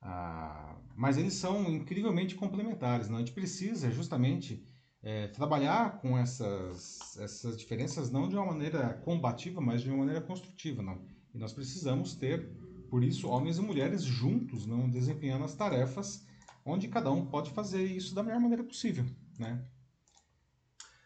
[0.00, 3.16] Ah, mas eles são incrivelmente complementares, não?
[3.16, 4.64] A gente precisa justamente
[5.04, 10.22] é, trabalhar com essas, essas diferenças não de uma maneira combativa, mas de uma maneira
[10.22, 10.98] construtiva, não.
[11.34, 12.48] E nós precisamos ter,
[12.88, 16.26] por isso, homens e mulheres juntos, não desempenhando as tarefas,
[16.64, 19.04] onde cada um pode fazer isso da melhor maneira possível,
[19.38, 19.62] né?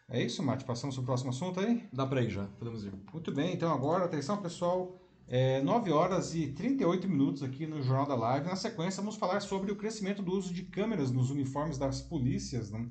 [0.07, 0.63] É isso, Mate?
[0.63, 1.85] Passamos para o próximo assunto aí?
[1.91, 2.93] Dá para ir já, podemos ir.
[3.11, 8.07] Muito bem, então agora, atenção pessoal, é, 9 horas e 38 minutos aqui no Jornal
[8.07, 8.47] da Live.
[8.47, 12.71] Na sequência, vamos falar sobre o crescimento do uso de câmeras nos uniformes das polícias,
[12.71, 12.89] né?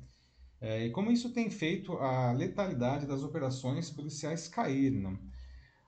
[0.61, 4.91] É, e como isso tem feito a letalidade das operações policiais cair.
[4.91, 5.17] Né?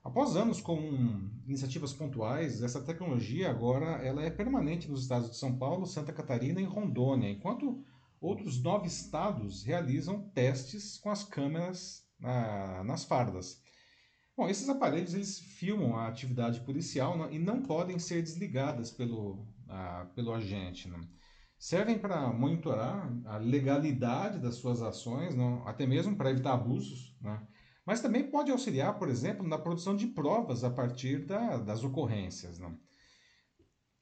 [0.03, 5.57] Após anos com iniciativas pontuais, essa tecnologia agora ela é permanente nos estados de São
[5.57, 7.83] Paulo, Santa Catarina e Rondônia, enquanto
[8.19, 13.61] outros nove estados realizam testes com as câmeras na, nas fardas.
[14.37, 19.45] Bom, esses aparelhos eles filmam a atividade policial né, e não podem ser desligadas pelo,
[19.67, 20.87] a, pelo agente.
[20.87, 20.99] Né?
[21.61, 27.39] Servem para monitorar a legalidade das suas ações, não, até mesmo para evitar abusos, né?
[27.85, 32.57] mas também pode auxiliar, por exemplo, na produção de provas a partir da, das ocorrências.
[32.57, 32.75] Não?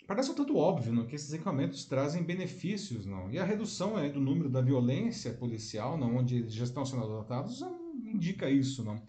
[0.07, 3.29] Parece um tanto óbvio não, que esses equipamentos trazem benefícios, não?
[3.29, 7.03] e a redução é, do número da violência policial, não, onde eles já estão sendo
[7.03, 7.61] adotados,
[8.05, 8.85] indica isso.
[8.85, 9.03] Não?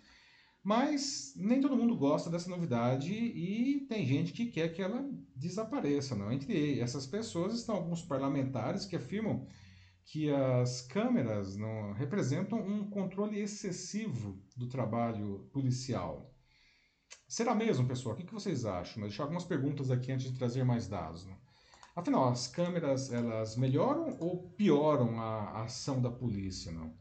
[0.63, 6.15] Mas nem todo mundo gosta dessa novidade e tem gente que quer que ela desapareça.
[6.15, 6.31] Não?
[6.31, 9.47] Entre essas pessoas estão alguns parlamentares que afirmam
[10.05, 16.35] que as câmeras não representam um controle excessivo do trabalho policial.
[17.29, 18.15] Será mesmo, pessoal?
[18.15, 19.01] O que vocês acham?
[19.01, 21.27] Vou deixar algumas perguntas aqui antes de trazer mais dados.
[21.95, 26.73] Afinal, as câmeras elas melhoram ou pioram a ação da polícia?
[26.73, 26.93] Não?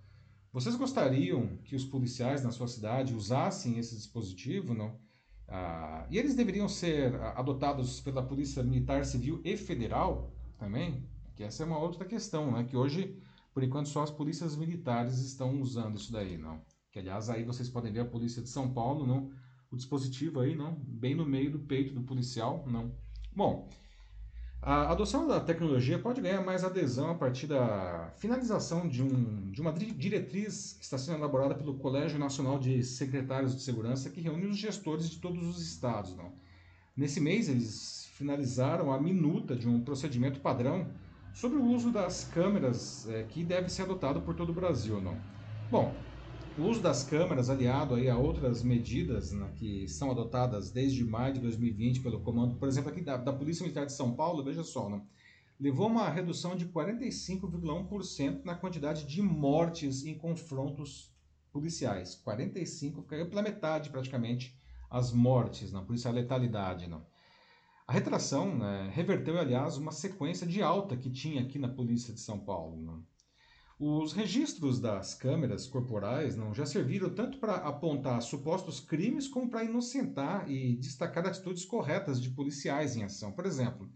[0.52, 5.00] Vocês gostariam que os policiais na sua cidade usassem esse dispositivo, não?
[5.48, 11.08] Ah, e eles deveriam ser adotados pela Polícia Militar Civil e Federal também?
[11.36, 12.64] Que essa é uma outra questão, né?
[12.64, 13.16] Que hoje,
[13.54, 16.62] por enquanto, só as polícias militares estão usando isso daí, não?
[16.92, 19.32] Que aliás aí vocês podem ver a Polícia de São Paulo, não?
[19.72, 20.74] O dispositivo aí, não?
[20.84, 22.96] Bem no meio do peito do policial, não?
[23.36, 23.70] Bom,
[24.62, 29.62] a adoção da tecnologia pode ganhar mais adesão a partir da finalização de, um, de
[29.62, 34.48] uma diretriz que está sendo elaborada pelo Colégio Nacional de Secretários de Segurança, que reúne
[34.48, 36.14] os gestores de todos os estados.
[36.14, 36.34] Não?
[36.96, 40.88] Nesse mês, eles finalizaram a minuta de um procedimento padrão
[41.34, 45.00] sobre o uso das câmeras é, que deve ser adotado por todo o Brasil.
[45.00, 45.18] Não?
[45.72, 45.96] Bom,
[46.60, 51.34] o uso das câmeras, aliado aí a outras medidas né, que são adotadas desde maio
[51.34, 54.64] de 2020 pelo comando, por exemplo, aqui da, da, Polícia Militar de São Paulo, veja
[54.64, 55.02] só, né,
[55.60, 61.14] levou a uma redução de 45,1% na quantidade de mortes em confrontos
[61.52, 62.16] policiais.
[62.16, 64.58] 45, caiu pela metade praticamente
[64.90, 66.88] as mortes, não, por isso a letalidade.
[66.88, 67.06] Não.
[67.88, 72.20] A retração né, reverteu, aliás, uma sequência de alta que tinha aqui na Polícia de
[72.20, 72.78] São Paulo.
[72.82, 73.04] Não.
[73.82, 79.64] Os registros das câmeras corporais não já serviram tanto para apontar supostos crimes como para
[79.64, 83.32] inocentar e destacar atitudes corretas de policiais em ação.
[83.32, 83.90] Por exemplo,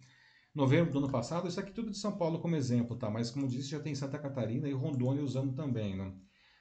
[0.56, 3.12] novembro do ano passado, isso aqui tudo de São Paulo como exemplo, tá?
[3.12, 6.14] Mas como disse, já tem Santa Catarina e Rondônia usando também, né?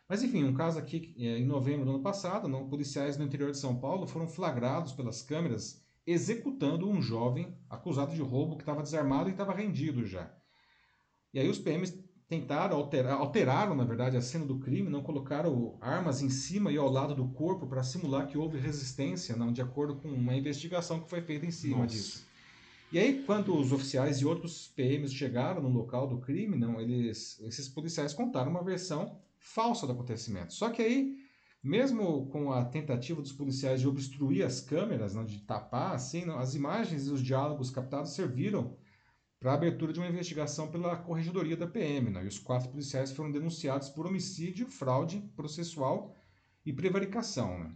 [0.09, 3.53] Mas enfim, um caso aqui é, em novembro do ano passado, não, policiais no interior
[3.53, 8.83] de São Paulo foram flagrados pelas câmeras executando um jovem acusado de roubo que estava
[8.83, 10.37] desarmado e estava rendido já.
[11.33, 12.03] E aí os PMs
[12.33, 16.79] tentaram alterar, alteraram na verdade a cena do crime, não colocaram armas em cima e
[16.79, 20.99] ao lado do corpo para simular que houve resistência, não de acordo com uma investigação
[20.99, 21.89] que foi feita em cima Nossa.
[21.89, 22.27] disso.
[22.91, 27.39] E aí, quando os oficiais e outros PMs chegaram no local do crime, não, eles,
[27.43, 30.55] esses policiais contaram uma versão falsa do acontecimento.
[30.55, 31.17] Só que aí,
[31.63, 36.39] mesmo com a tentativa dos policiais de obstruir as câmeras, não, de tapar, assim, não,
[36.39, 38.75] as imagens e os diálogos captados serviram
[39.43, 42.11] para a abertura de uma investigação pela corregedoria da PM.
[42.11, 46.15] Não, e os quatro policiais foram denunciados por homicídio, fraude processual
[46.65, 47.59] e prevaricação.
[47.59, 47.75] Né?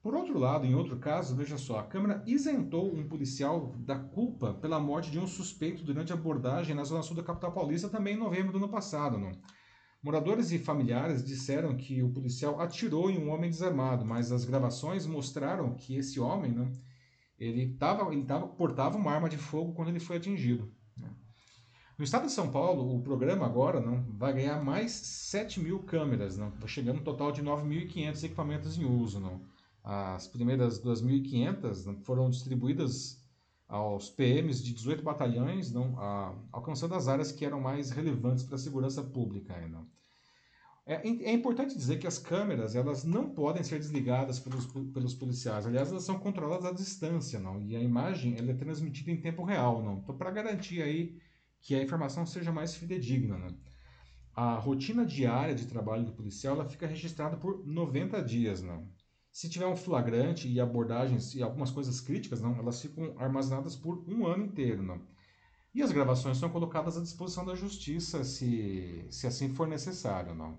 [0.00, 4.54] Por outro lado, em outro caso, veja só, a Câmara isentou um policial da culpa
[4.54, 8.20] pela morte de um suspeito durante abordagem na zona sul da capital paulista também em
[8.20, 9.18] novembro do ano passado.
[9.18, 9.32] Não?
[10.00, 15.06] Moradores e familiares disseram que o policial atirou em um homem desarmado, mas as gravações
[15.06, 16.70] mostraram que esse homem, né,
[17.36, 20.72] ele, tava, ele tava, portava uma arma de fogo quando ele foi atingido.
[22.00, 26.34] No estado de São Paulo, o programa agora não vai ganhar mais 7 mil câmeras,
[26.34, 29.20] não, chegando um total de 9.500 equipamentos em uso.
[29.20, 29.42] Não.
[29.84, 33.22] As primeiras 2.500 foram distribuídas
[33.68, 38.54] aos PMs de 18 batalhões, não, a, alcançando as áreas que eram mais relevantes para
[38.54, 39.54] a segurança pública.
[39.68, 39.86] Não.
[40.86, 45.66] É, é, importante dizer que as câmeras elas não podem ser desligadas pelos, pelos policiais.
[45.66, 47.60] Aliás, elas são controladas à distância, não.
[47.60, 49.98] E a imagem ela é transmitida em tempo real, não.
[49.98, 51.20] Então, para garantir aí
[51.60, 53.54] que a informação seja mais fidedigna, né?
[54.34, 58.88] A rotina diária de trabalho do policial ela fica registrada por 90 dias, não.
[59.32, 64.02] Se tiver um flagrante e abordagens e algumas coisas críticas, não, elas ficam armazenadas por
[64.08, 65.00] um ano inteiro, não.
[65.74, 70.58] E as gravações são colocadas à disposição da justiça se, se assim for necessário, não.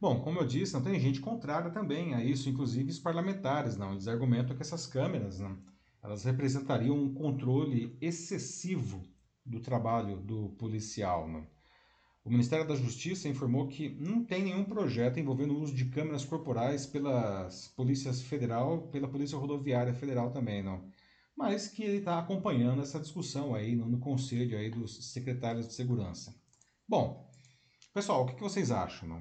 [0.00, 3.92] Bom, como eu disse, não tem gente contrária também a isso, inclusive os parlamentares, não.
[3.92, 5.58] Eles argumentam que essas câmeras, não,
[6.02, 9.02] elas representariam um controle excessivo
[9.46, 11.46] do trabalho do policial, não.
[12.26, 16.24] O Ministério da Justiça informou que não tem nenhum projeto envolvendo o uso de câmeras
[16.24, 20.90] corporais pelas polícias federal, pela Polícia Rodoviária Federal também, não.
[21.36, 25.74] Mas que ele está acompanhando essa discussão aí no, no, conselho aí dos secretários de
[25.74, 26.34] segurança.
[26.88, 27.30] Bom,
[27.94, 29.20] pessoal, o que, que vocês acham, não?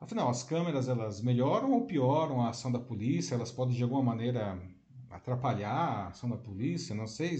[0.00, 3.36] Afinal, as câmeras elas melhoram ou pioram a ação da polícia?
[3.36, 4.60] Elas podem de alguma maneira
[5.08, 6.92] atrapalhar a ação da polícia?
[6.92, 7.38] Não sei.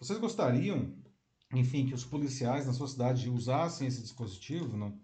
[0.00, 0.92] Vocês gostariam
[1.52, 4.98] enfim, que os policiais na sua cidade usassem esse dispositivo, não?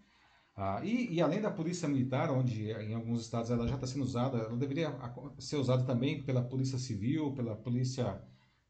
[0.55, 4.05] Ah, e, e, além da polícia militar, onde em alguns estados ela já está sendo
[4.05, 4.95] usada, ela deveria
[5.39, 8.23] ser usada também pela polícia civil, pela polícia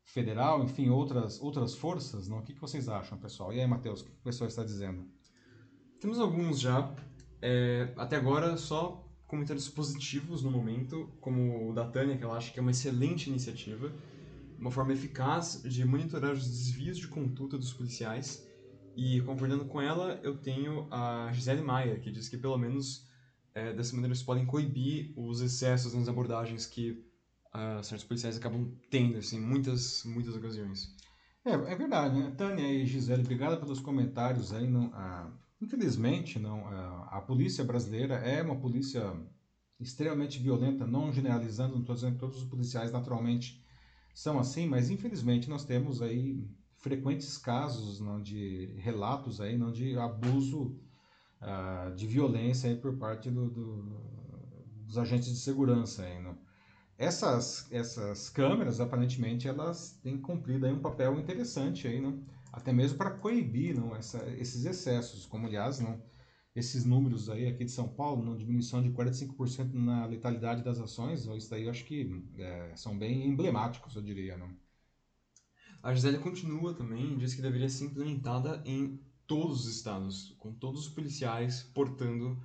[0.04, 2.38] federal, enfim, outras, outras forças, não?
[2.38, 3.52] O que, que vocês acham, pessoal?
[3.52, 5.08] E aí, Matheus, o que o pessoal está dizendo?
[6.00, 6.94] Temos alguns já.
[7.40, 12.52] É, até agora, só comentários positivos no momento, como o da Tânia, que ela acha
[12.52, 13.92] que é uma excelente iniciativa
[14.62, 18.46] uma forma eficaz de monitorar os desvios de conduta dos policiais.
[18.96, 23.04] E concordando com ela, eu tenho a Gisele Maia, que diz que pelo menos
[23.52, 26.92] é, dessa maneira eles podem coibir os excessos nas abordagens que
[27.52, 30.94] uh, certos policiais acabam tendo, assim, muitas, muitas ocasiões.
[31.44, 32.32] É, é verdade, né?
[32.38, 34.70] Tânia e Gisele, obrigada pelos comentários aí.
[34.70, 35.28] Não, ah,
[35.60, 39.12] infelizmente, não, ah, a polícia brasileira é uma polícia
[39.80, 43.61] extremamente violenta, não generalizando, não estou dizendo que todos os policiais naturalmente
[44.14, 46.46] são assim, mas infelizmente nós temos aí
[46.78, 50.76] frequentes casos não, de relatos aí não de abuso
[51.40, 54.00] uh, de violência aí por parte do, do,
[54.84, 56.36] dos agentes de segurança aí, não.
[56.98, 62.22] Essas, essas câmeras, aparentemente, elas têm cumprido aí um papel interessante aí, não?
[62.52, 65.98] até mesmo para coibir não, essa, esses excessos, como aliás não,
[66.54, 71.24] esses números aí aqui de São Paulo, uma diminuição de 45% na letalidade das ações,
[71.24, 74.54] isso daí eu acho que é, são bem emblemáticos, eu diria, não?
[75.82, 80.86] A Gisele continua também, diz que deveria ser implementada em todos os estados, com todos
[80.86, 82.40] os policiais portando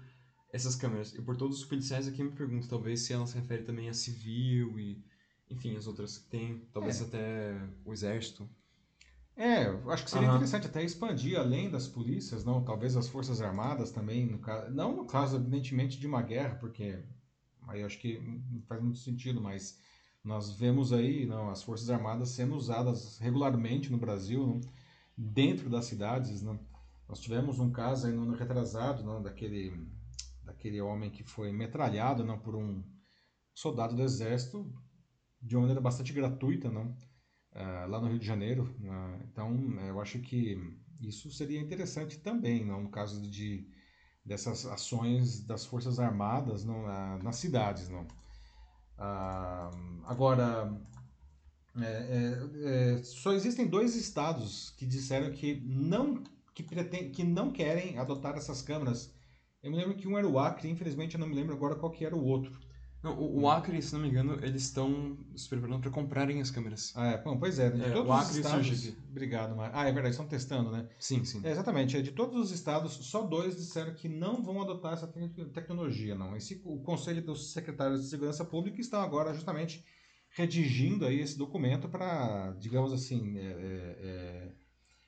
[0.52, 1.14] essas câmeras.
[1.14, 3.90] E por todos os policiais aqui eu me pergunto, talvez se ela se refere também
[3.90, 5.04] a civil e,
[5.50, 7.04] enfim, as outras que tem, talvez é.
[7.04, 8.50] até o exército.
[9.38, 12.64] É, eu acho que seria interessante até expandir além das polícias, não?
[12.64, 17.04] Talvez as forças armadas também, no caso, não no caso evidentemente de uma guerra, porque
[17.68, 19.78] aí eu acho que não faz muito sentido, mas
[20.24, 24.62] nós vemos aí, não, as forças armadas sendo usadas regularmente no Brasil, não?
[25.16, 26.60] dentro das cidades, não?
[27.08, 29.88] Nós tivemos um caso aí no ano retrasado, não, daquele
[30.44, 32.84] daquele homem que foi metralhado, não, por um
[33.54, 34.74] soldado do exército
[35.42, 36.96] de uma maneira bastante gratuita, não?
[37.58, 38.64] Uh, lá no Rio de Janeiro.
[38.80, 40.58] Uh, então, eu acho que
[41.02, 42.84] isso seria interessante também, não?
[42.84, 43.68] no caso de
[44.24, 46.84] dessas ações das Forças Armadas não?
[47.24, 47.90] Nas cidades.
[47.90, 48.06] Não?
[50.06, 50.70] agora,
[51.80, 57.52] é, é, é, só existem dois estados que disseram que não, que, pretend, que não
[57.52, 59.14] querem adotar essas câmeras.
[59.62, 61.92] Eu me lembro que um era o Acre, infelizmente eu não me lembro agora qual
[61.92, 62.58] que era o outro.
[63.04, 66.50] Não, o, o, Acre, se não me engano, eles estão se preparando para comprarem as
[66.50, 66.94] câmeras.
[66.96, 67.22] Ah, é.
[67.22, 67.70] Bom, pois é.
[67.70, 68.94] De é, todos o Acre os estados...
[69.10, 69.72] Obrigado, Mar...
[69.74, 70.90] Ah, é verdade, estão testando, né?
[71.00, 71.42] Sim, sim.
[71.44, 71.96] É, exatamente.
[71.96, 76.16] É, de todos os estados, só dois disseram que não vão adotar essa te tecnologia,
[76.16, 76.36] não.
[76.36, 79.86] Esse, o Conselho dos Secretários de Segurança Pública estão agora justamente
[80.32, 84.52] redigindo aí esse documento para, digamos assim, é, é, é,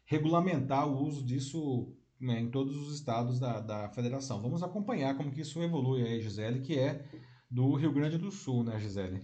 [0.06, 4.42] regulamentar o uso disso né, em todos os estados da, da federação.
[4.42, 7.06] Vamos acompanhar como que isso evolui aí, Gisele, que é
[7.50, 9.22] do Rio Grande do Sul, né, Gisele?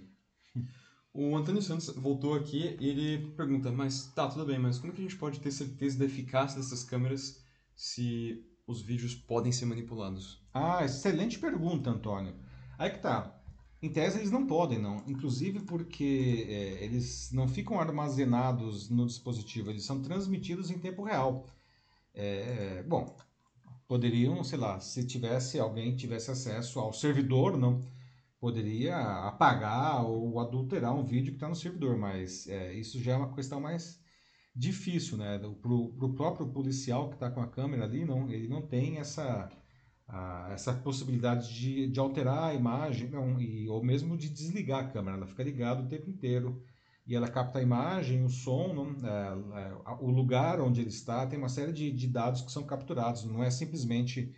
[1.13, 4.95] O Antônio Santos voltou aqui e ele pergunta, mas tá, tudo bem, mas como é
[4.95, 7.41] que a gente pode ter certeza da eficácia dessas câmeras
[7.73, 10.45] se os vídeos podem ser manipulados?
[10.53, 12.35] Ah, excelente pergunta, Antônio.
[12.77, 13.33] Aí que tá.
[13.81, 15.03] Em tese eles não podem, não.
[15.07, 21.47] Inclusive porque é, eles não ficam armazenados no dispositivo, eles são transmitidos em tempo real.
[22.13, 23.15] É, bom,
[23.87, 27.79] poderiam, sei lá, se tivesse alguém tivesse acesso ao servidor, não
[28.39, 33.17] poderia apagar ou adulterar um vídeo que está no servidor, mas é, isso já é
[33.17, 33.99] uma questão mais
[34.55, 35.37] difícil, né?
[35.39, 39.49] Para o próprio policial que está com a câmera ali, não, ele não tem essa,
[40.07, 44.87] a, essa possibilidade de, de alterar a imagem não, e, ou mesmo de desligar a
[44.87, 46.63] câmera, ela fica ligada o tempo inteiro
[47.07, 51.25] e ela capta a imagem, o som, não, é, é, o lugar onde ele está,
[51.27, 54.33] tem uma série de, de dados que são capturados, não é simplesmente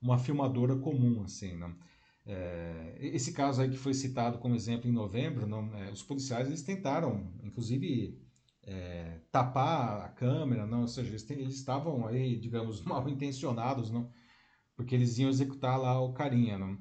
[0.00, 1.74] uma filmadora comum, assim, não.
[2.24, 6.46] É, esse caso aí que foi citado como exemplo em novembro, não, é, os policiais
[6.46, 8.20] eles tentaram, inclusive,
[8.62, 14.10] é, tapar a câmera, não, ou seja, eles, eles, estavam aí, digamos, mal intencionados, não,
[14.76, 16.78] porque eles iam executar lá o carinha, não.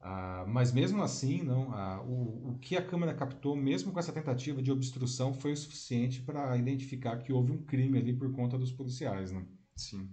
[0.00, 4.12] Ah, mas mesmo assim, não, ah, o, o que a câmera captou, mesmo com essa
[4.12, 8.56] tentativa de obstrução, foi o suficiente para identificar que houve um crime ali por conta
[8.58, 9.46] dos policiais, não.
[9.76, 10.08] Sim.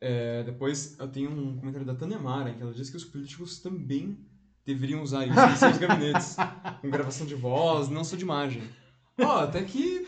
[0.00, 3.60] É, depois eu tenho um comentário da Tânia Mara, que ela diz que os políticos
[3.60, 4.18] também
[4.64, 6.36] deveriam usar isso em seus gabinetes,
[6.80, 8.62] com gravação de voz, não só de imagem.
[9.20, 10.06] Ó, oh, até que.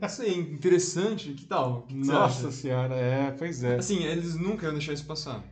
[0.00, 1.86] Não sei, interessante, que tal?
[1.86, 3.76] Que Nossa senhora, é, pois é.
[3.76, 5.42] Assim, eles nunca iam deixar isso passar.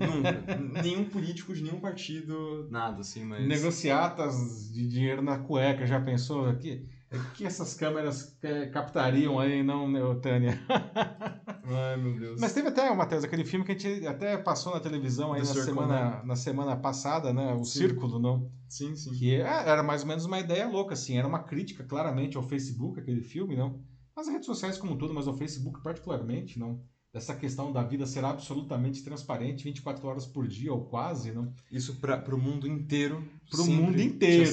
[0.00, 0.56] Nunca.
[0.82, 3.46] nenhum político de nenhum partido, nada, assim, mas.
[3.46, 6.88] Negociatas de dinheiro na cueca, já pensou aqui?
[7.12, 8.38] O que essas câmeras
[8.72, 10.58] captariam aí, não, né, Tânia?
[11.68, 12.40] Ai, meu Deus.
[12.40, 15.46] Mas teve até, Matheus, aquele filme que a gente até passou na televisão aí na
[15.46, 16.22] semana, né?
[16.24, 17.52] na semana passada, né?
[17.54, 17.80] O sim.
[17.80, 18.50] Círculo, não?
[18.68, 19.10] Sim, sim.
[19.10, 21.18] Que é, era mais ou menos uma ideia louca, assim.
[21.18, 23.80] Era uma crítica, claramente, ao Facebook, aquele filme, não?
[24.16, 26.82] As redes sociais como um todo, mas ao Facebook particularmente, não?
[27.12, 31.52] Dessa questão da vida ser absolutamente transparente 24 horas por dia, ou quase, não?
[31.70, 33.22] Isso para o mundo inteiro.
[33.50, 34.50] Para o mundo inteiro.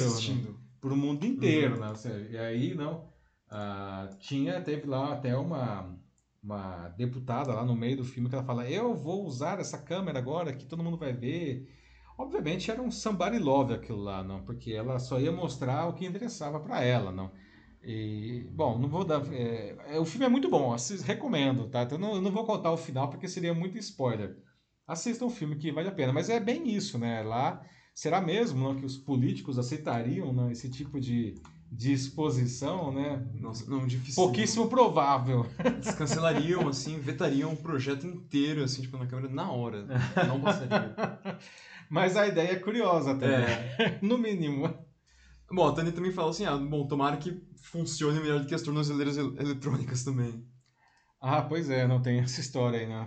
[0.80, 1.80] Para o mundo inteiro, uhum.
[1.82, 2.28] né?
[2.30, 3.10] E aí, não,
[3.50, 5.98] ah, tinha, teve lá até uma,
[6.46, 10.20] uma deputada lá no meio do filme que ela fala, eu vou usar essa câmera
[10.20, 11.68] agora que todo mundo vai ver.
[12.18, 16.06] Obviamente era um somebody love aquilo lá, não, porque ela só ia mostrar o que
[16.06, 17.32] interessava para ela, não.
[17.84, 19.22] E, bom, não vou dar.
[19.34, 21.84] É, é, o filme é muito bom, recomendo, tá?
[21.84, 24.38] Então, não, eu não vou contar o final porque seria muito spoiler.
[24.88, 27.24] Assistam o filme que vale a pena, mas é bem isso, né?
[27.24, 27.62] Lá
[27.96, 31.34] Será mesmo não, que os políticos aceitariam não, esse tipo de,
[31.72, 33.28] de exposição, né?
[33.34, 34.24] Nossa, não, difícil.
[34.24, 35.46] Pouquíssimo provável.
[35.64, 39.86] Eles cancelariam, assim, vetariam um projeto inteiro, assim, tipo, na câmera na hora.
[40.28, 40.96] Não passaria.
[41.90, 43.46] Mas a ideia é curiosa também.
[43.46, 44.00] É.
[44.02, 44.74] no mínimo.
[45.52, 48.64] Bom, a Tânia também fala assim, ah, bom, tomara que funcione melhor do que as
[48.64, 50.44] tornozeleiras eletrônicas também.
[51.22, 53.06] Ah, pois é, não tem essa história aí, né?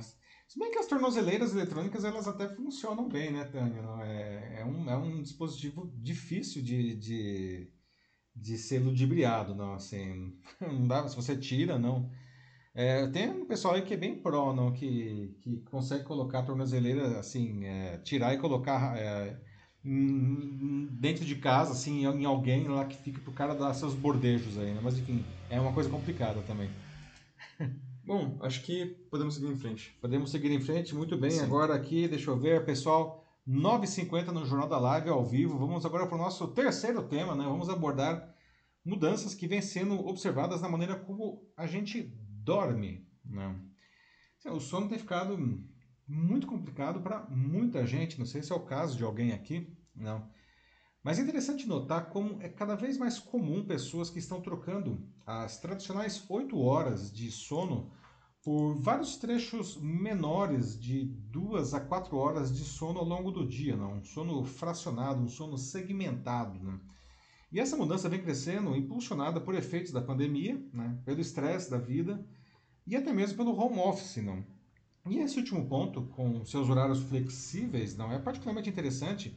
[0.48, 3.82] Se bem que as tornozeleiras eletrônicas elas até funcionam bem, né, Tânia?
[4.02, 7.72] É, é, um, é um dispositivo difícil de, de,
[8.40, 12.10] de ser ludibriado, não, assim, não dá, se você tira, não.
[12.74, 16.42] É, tem um pessoal aí que é bem pró, não, que, que consegue colocar a
[16.44, 19.36] tornozeleira, assim, é, tirar e colocar é,
[20.92, 24.72] dentro de casa, assim, em alguém lá que fica pro cara dar seus bordejos aí,
[24.72, 24.80] né?
[24.82, 26.70] Mas enfim, é uma coisa complicada também.
[28.04, 29.94] Bom, acho que podemos seguir em frente.
[30.00, 31.30] Podemos seguir em frente, muito bem.
[31.30, 31.40] Sim.
[31.40, 35.56] Agora aqui, deixa eu ver, pessoal, 9h50 no Jornal da Live ao vivo.
[35.56, 37.44] Vamos agora para o nosso terceiro tema, né?
[37.44, 38.34] Vamos abordar
[38.84, 42.02] mudanças que vêm sendo observadas na maneira como a gente
[42.44, 43.58] dorme, né?
[44.46, 45.38] O sono tem ficado
[46.06, 50.30] muito complicado para muita gente, não sei se é o caso de alguém aqui, não.
[51.02, 55.58] Mas é interessante notar como é cada vez mais comum pessoas que estão trocando as
[55.58, 57.90] tradicionais 8 horas de sono
[58.48, 63.76] por vários trechos menores de 2 a 4 horas de sono ao longo do dia,
[63.76, 63.98] não?
[63.98, 66.58] um sono fracionado, um sono segmentado.
[66.58, 66.80] Né?
[67.52, 70.98] E essa mudança vem crescendo, impulsionada por efeitos da pandemia, né?
[71.04, 72.26] pelo estresse da vida
[72.86, 74.24] e até mesmo pelo home office.
[74.24, 74.42] Não?
[75.06, 79.36] E esse último ponto, com seus horários flexíveis, não é particularmente interessante,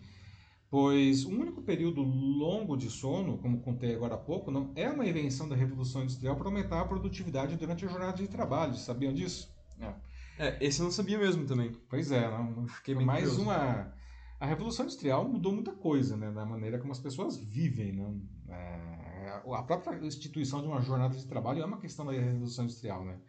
[0.72, 5.06] pois um único período longo de sono, como contei agora há pouco, não é uma
[5.06, 8.74] invenção da Revolução Industrial para aumentar a produtividade durante a jornada de trabalho.
[8.76, 9.54] Sabiam disso?
[9.78, 9.94] É.
[10.40, 11.76] é esse eu não sabia mesmo também.
[11.90, 13.42] Pois é, não, fiquei mais curioso.
[13.42, 13.94] uma.
[14.40, 18.16] A Revolução Industrial mudou muita coisa, né, da maneira como as pessoas vivem, né?
[18.50, 23.04] É, a própria instituição de uma jornada de trabalho é uma questão da Revolução Industrial,
[23.04, 23.20] né?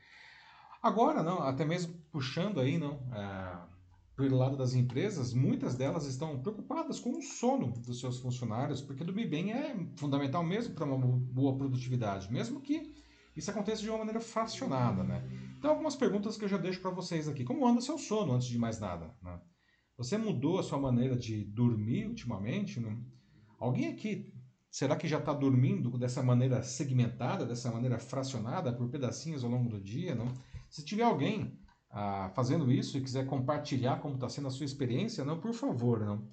[0.80, 3.71] Agora, não, até mesmo puxando aí, não, é,
[4.16, 9.04] pelo lado das empresas, muitas delas estão preocupadas com o sono dos seus funcionários, porque
[9.04, 12.92] dormir bem é fundamental mesmo para uma boa produtividade, mesmo que
[13.34, 15.24] isso aconteça de uma maneira fracionada, né?
[15.58, 17.44] Então, algumas perguntas que eu já deixo para vocês aqui.
[17.44, 19.14] Como anda seu sono, antes de mais nada?
[19.22, 19.40] Né?
[19.96, 22.80] Você mudou a sua maneira de dormir ultimamente?
[22.80, 22.98] Né?
[23.58, 24.34] Alguém aqui,
[24.70, 29.70] será que já está dormindo dessa maneira segmentada, dessa maneira fracionada, por pedacinhos ao longo
[29.70, 30.18] do dia?
[30.68, 31.58] Se tiver alguém
[31.92, 36.00] ah, fazendo isso e quiser compartilhar como está sendo a sua experiência, não, por favor,
[36.00, 36.26] não.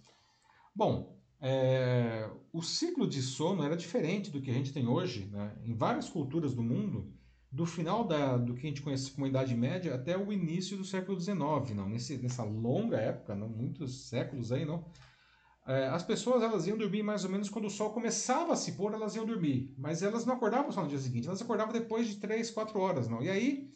[0.73, 5.55] Bom, é, o ciclo de sono era diferente do que a gente tem hoje, né?
[5.63, 7.13] Em várias culturas do mundo,
[7.51, 10.85] do final da, do que a gente conhece como Idade Média até o início do
[10.85, 11.37] século XIX,
[11.75, 11.89] não?
[11.89, 13.49] Nesse, nessa longa época, não?
[13.49, 14.85] muitos séculos aí, não?
[15.67, 18.73] É, as pessoas elas iam dormir mais ou menos quando o sol começava a se
[18.73, 22.07] pôr, elas iam dormir, mas elas não acordavam só no dia seguinte, elas acordavam depois
[22.07, 23.21] de 3, 4 horas, não?
[23.21, 23.69] E aí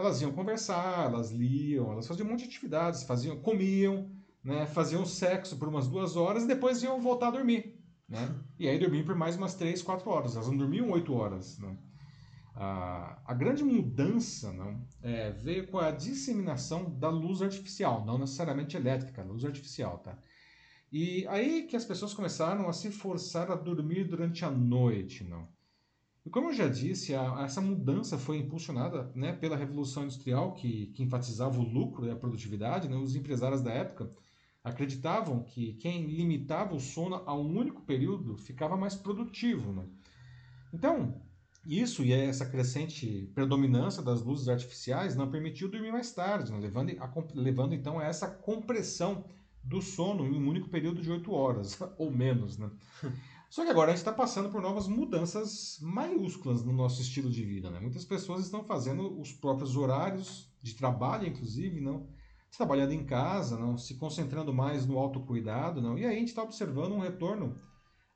[0.00, 4.10] elas iam conversar, elas liam, elas faziam um monte de atividades, faziam, comiam,
[4.42, 7.78] né, faziam sexo por umas duas horas e depois iam voltar a dormir.
[8.08, 8.34] Né?
[8.58, 10.34] E aí dormiam por mais umas três, quatro horas.
[10.34, 11.58] Elas não dormiam oito horas.
[11.58, 11.76] Né?
[12.56, 18.76] A, a grande mudança não, é, veio com a disseminação da luz artificial, não necessariamente
[18.76, 19.98] elétrica, luz artificial.
[19.98, 20.18] Tá?
[20.90, 25.22] E aí que as pessoas começaram a se forçar a dormir durante a noite.
[25.22, 25.46] Não?
[26.30, 31.02] Como eu já disse, a, essa mudança foi impulsionada né, pela Revolução Industrial, que, que
[31.02, 32.88] enfatizava o lucro e a produtividade.
[32.88, 32.96] Né?
[32.96, 34.10] Os empresários da época
[34.62, 39.72] acreditavam que quem limitava o sono a um único período ficava mais produtivo.
[39.72, 39.84] Né?
[40.72, 41.20] Então,
[41.66, 46.58] isso e essa crescente predominância das luzes artificiais não permitiu dormir mais tarde, né?
[46.58, 49.24] levando, a, levando então a essa compressão
[49.62, 52.56] do sono em um único período de oito horas, ou menos.
[52.56, 52.70] Né?
[53.50, 57.44] Só que agora a gente está passando por novas mudanças maiúsculas no nosso estilo de
[57.44, 57.68] vida.
[57.68, 57.80] Né?
[57.80, 62.06] Muitas pessoas estão fazendo os próprios horários de trabalho, inclusive, não
[62.56, 65.98] trabalhando em casa, não se concentrando mais no autocuidado, não.
[65.98, 67.56] E aí a gente está observando um retorno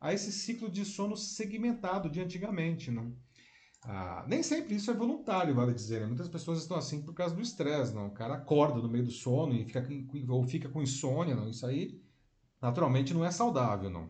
[0.01, 3.13] a esse ciclo de sono segmentado de antigamente, não.
[3.83, 6.01] Ah, nem sempre isso é voluntário, vale dizer.
[6.01, 6.07] Né?
[6.07, 7.93] Muitas pessoas estão assim por causa do estresse.
[7.97, 9.85] O cara acorda no meio do sono e fica
[10.29, 11.49] ou fica com insônia, não.
[11.49, 12.01] Isso aí
[12.63, 14.09] naturalmente não é saudável, não.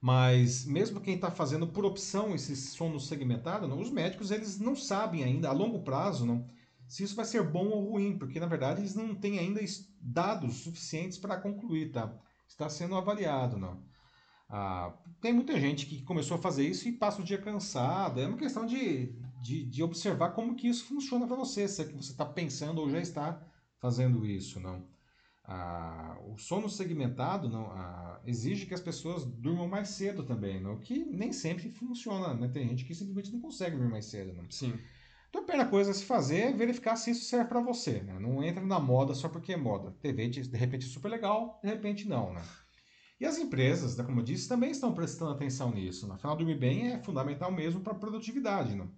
[0.00, 4.74] Mas mesmo quem está fazendo por opção esse sono segmentado, não, os médicos eles não
[4.74, 6.46] sabem ainda a longo prazo não,
[6.88, 9.60] se isso vai ser bom ou ruim, porque na verdade eles não têm ainda
[10.00, 12.12] dados suficientes para concluir, tá?
[12.48, 13.82] Está sendo avaliado, não.
[14.48, 18.20] Ah, tem muita gente que começou a fazer isso e passa o dia cansado.
[18.20, 21.84] É uma questão de, de, de observar como que isso funciona para você, se é
[21.84, 23.40] que você está pensando ou já está
[23.78, 24.84] fazendo isso, não
[26.26, 27.70] o sono segmentado não,
[28.24, 32.34] exige que as pessoas durmam mais cedo também, não, que nem sempre funciona.
[32.34, 32.48] Né?
[32.48, 34.32] Tem gente que simplesmente não consegue dormir mais cedo.
[34.32, 34.48] Não.
[34.50, 34.78] Sim.
[35.28, 38.00] Então a primeira coisa a se fazer é verificar se isso serve para você.
[38.00, 38.18] Né?
[38.18, 39.92] Não entra na moda só porque é moda.
[40.00, 42.32] TV de repente é super legal, de repente não.
[42.32, 42.42] Né?
[43.20, 46.06] E as empresas, né, como eu disse, também estão prestando atenção nisso.
[46.06, 46.14] Né?
[46.14, 48.74] Afinal, dormir bem é fundamental mesmo para a produtividade.
[48.74, 48.90] Não?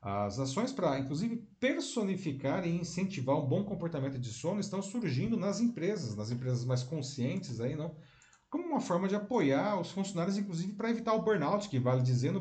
[0.00, 5.60] As ações para, inclusive, personificar e incentivar um bom comportamento de sono estão surgindo nas
[5.60, 7.96] empresas, nas empresas mais conscientes aí, não?
[8.48, 12.40] Como uma forma de apoiar os funcionários, inclusive para evitar o burnout, que vale dizendo,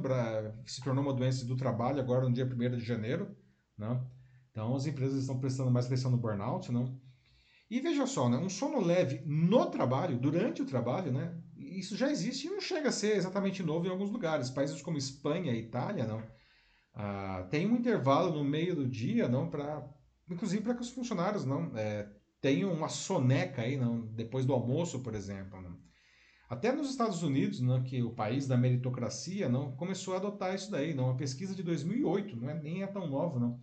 [0.65, 3.35] se tornou uma doença do trabalho agora no dia 1 de janeiro,
[3.77, 4.09] não?
[4.51, 7.01] Então as empresas estão prestando mais atenção no burnout, não?
[7.69, 12.09] E veja só, né, um sono leve no trabalho, durante o trabalho, né, isso já
[12.09, 14.49] existe e não chega a ser exatamente novo em alguns lugares.
[14.49, 16.23] Países como Espanha e Itália, não,
[16.99, 19.87] ah, tem um intervalo no meio do dia, não, para
[20.29, 22.09] inclusive para que os funcionários não é,
[22.41, 25.61] tenham uma soneca aí, não, depois do almoço, por exemplo.
[25.61, 25.77] Não.
[26.49, 30.71] Até nos Estados Unidos, não, que o país da meritocracia, não começou a adotar isso
[30.71, 30.93] daí.
[30.93, 33.59] Não, uma pesquisa de 2008, não é, nem é tão nova, não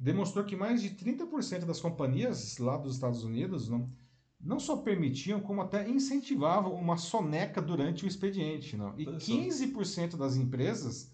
[0.00, 3.92] demonstrou que mais de 30% das companhias lá dos Estados Unidos não,
[4.40, 8.76] não só permitiam, como até incentivavam uma soneca durante o expediente.
[8.76, 8.98] Não?
[8.98, 11.12] E 15% das empresas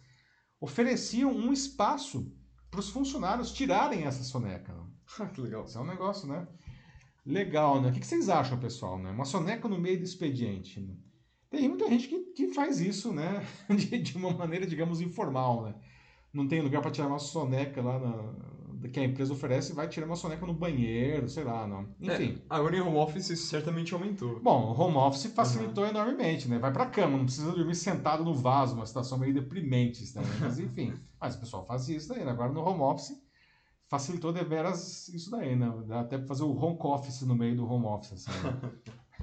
[0.60, 2.32] ofereciam um espaço
[2.70, 4.74] para os funcionários tirarem essa soneca.
[5.34, 5.64] Que legal.
[5.64, 6.46] Isso é um negócio, né?
[7.24, 7.90] Legal, né?
[7.90, 8.98] O que vocês acham, pessoal?
[8.98, 9.10] Né?
[9.10, 10.80] Uma soneca no meio do expediente.
[10.80, 10.94] Né?
[11.50, 13.46] Tem muita gente que, que faz isso, né?
[13.70, 15.74] De, de uma maneira, digamos, informal, né?
[16.32, 18.55] Não tem lugar para tirar uma soneca lá na,
[18.92, 21.88] que a empresa oferece vai tirar uma soneca no banheiro, sei lá, não.
[22.00, 22.40] Enfim.
[22.42, 24.40] É, agora em home office isso certamente aumentou.
[24.40, 25.90] Bom, o home office facilitou uhum.
[25.90, 26.58] enormemente, né?
[26.58, 30.22] Vai pra cama, não precisa dormir sentado no vaso, uma situação meio deprimente, né?
[30.40, 32.30] Mas enfim, mas o pessoal faz isso daí, né?
[32.30, 33.16] Agora no home office
[33.88, 35.72] facilitou deveras isso daí, né?
[35.86, 38.30] Dá até pra fazer o home office no meio do home office, assim,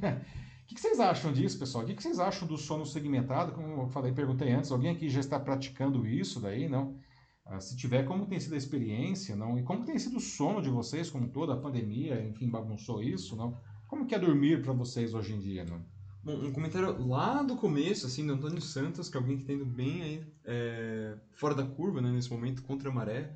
[0.02, 0.22] né?
[0.64, 1.84] O que, vocês acham disso, pessoal?
[1.84, 3.52] O que, que vocês acham do sono segmentado?
[3.52, 6.98] Como eu falei, perguntei antes, alguém aqui já está praticando isso daí, não?
[7.46, 9.60] Ah, se tiver, como tem sido a experiência, não?
[9.60, 13.36] E como tem sido o sono de vocês, como toda a pandemia, enfim, bagunçou isso,
[13.36, 13.60] não?
[13.88, 15.86] Como que é dormir para vocês hoje em dia, não?
[16.24, 19.54] Bom, um comentário lá do começo, assim, do Antônio Santos, que é alguém que está
[19.54, 23.36] indo bem aí, é, fora da curva, né, nesse momento, contra a maré,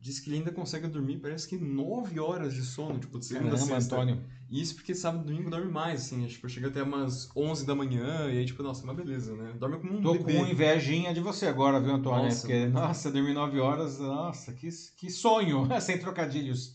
[0.00, 3.50] diz que ele ainda consegue dormir, parece que 9 horas de sono, tipo, de segunda
[3.50, 3.96] Caramba, a sexta.
[3.96, 4.24] Antônio.
[4.48, 7.74] E isso porque sábado e domingo dorme mais, assim, tipo, chega até umas 11 da
[7.74, 9.52] manhã, e aí, tipo, nossa, uma beleza, né?
[9.58, 10.34] Dorme como um Tô bebê.
[10.38, 12.24] com invejinha de você agora, viu, Antônio?
[12.24, 16.74] Nossa, Porque, nossa, dormir 9 horas, nossa, que, que sonho, sem trocadilhos.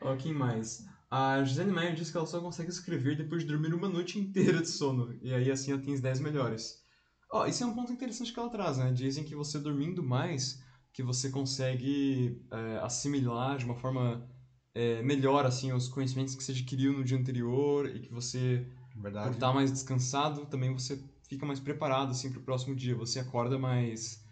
[0.00, 0.84] Ó, quem mais?
[1.10, 4.60] A Gisele Maier diz que ela só consegue escrever depois de dormir uma noite inteira
[4.60, 6.82] de sono, e aí, assim, ela tem as 10 melhores.
[7.30, 8.90] Ó, esse é um ponto interessante que ela traz, né?
[8.92, 10.64] Dizem que você dormindo mais
[10.96, 14.26] que você consegue é, assimilar de uma forma
[14.74, 19.28] é, melhor assim os conhecimentos que você adquiriu no dia anterior e que você Verdade.
[19.28, 23.18] por estar mais descansado também você fica mais preparado assim para o próximo dia você
[23.18, 24.24] acorda mais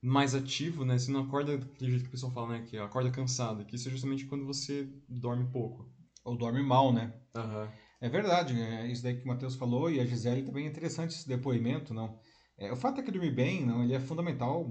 [0.00, 3.10] mais ativo né você não acorda daquele jeito que o pessoal fala né que acorda
[3.10, 5.86] cansado que isso é justamente quando você dorme pouco
[6.24, 7.12] Ou dorme mal, né?
[7.36, 7.70] Aham.
[8.00, 11.10] É verdade, é isso daí que o Matheus falou e a Gisele também é interessante
[11.14, 12.18] esse depoimento, não?
[12.58, 14.66] É, o fato é que dormir bem, não, ele é fundamental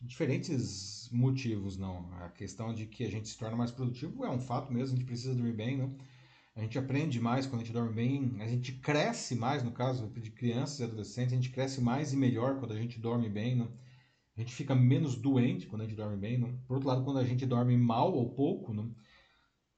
[0.00, 2.12] diferentes motivos, não.
[2.14, 4.98] A questão de que a gente se torna mais produtivo é um fato mesmo, a
[4.98, 5.96] gente precisa dormir bem, não?
[6.56, 10.08] A gente aprende mais quando a gente dorme bem, a gente cresce mais, no caso
[10.08, 13.56] de crianças e adolescentes, a gente cresce mais e melhor quando a gente dorme bem,
[13.56, 13.70] não?
[14.36, 16.56] A gente fica menos doente quando a gente dorme bem, não?
[16.66, 18.94] Por outro lado, quando a gente dorme mal ou pouco, não?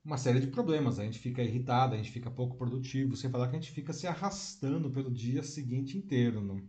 [0.05, 0.99] uma série de problemas.
[0.99, 3.93] A gente fica irritado, a gente fica pouco produtivo, sem falar que a gente fica
[3.93, 6.41] se arrastando pelo dia seguinte inteiro.
[6.41, 6.61] Não?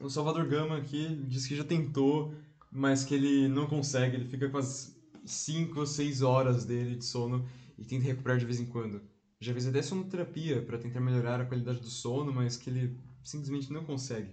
[0.00, 2.34] O Salvador Gama aqui diz que já tentou,
[2.70, 4.16] mas que ele não consegue.
[4.16, 8.46] Ele fica com as 5 ou 6 horas dele de sono e tenta recuperar de
[8.46, 9.00] vez em quando.
[9.40, 13.72] Já fez até sonoterapia para tentar melhorar a qualidade do sono, mas que ele simplesmente
[13.72, 14.30] não consegue.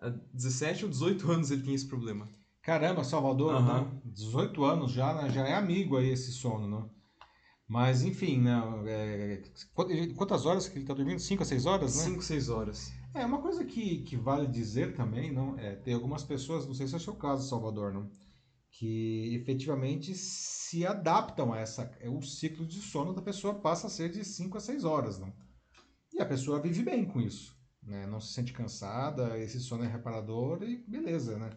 [0.00, 2.28] Há 17 ou 18 anos ele tem esse problema.
[2.62, 4.00] Caramba, Salvador, né?
[4.04, 5.30] 18 anos já, né?
[5.30, 6.88] já é amigo aí esse sono, né?
[7.66, 8.60] Mas, enfim, né?
[8.86, 9.42] É,
[9.74, 11.18] quant- quantas horas que ele está dormindo?
[11.20, 12.04] 5 a 6 horas, né?
[12.04, 12.92] 5, 6 horas.
[13.18, 16.86] É, uma coisa que, que vale dizer também, não, é, tem algumas pessoas, não sei
[16.86, 18.08] se é o seu caso, Salvador, não,
[18.70, 23.90] que efetivamente se adaptam a essa, é, o ciclo de sono da pessoa passa a
[23.90, 25.32] ser de 5 a 6 horas, não.
[26.12, 28.06] E a pessoa vive bem com isso, né?
[28.06, 31.50] Não se sente cansada, esse sono é reparador e beleza, né?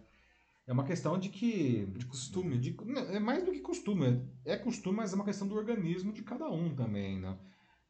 [0.68, 2.57] É uma questão de que De costume.
[2.57, 4.28] de- não, é mais do que costume.
[4.45, 7.38] É costume, mas é uma questão do organismo de cada um também, né?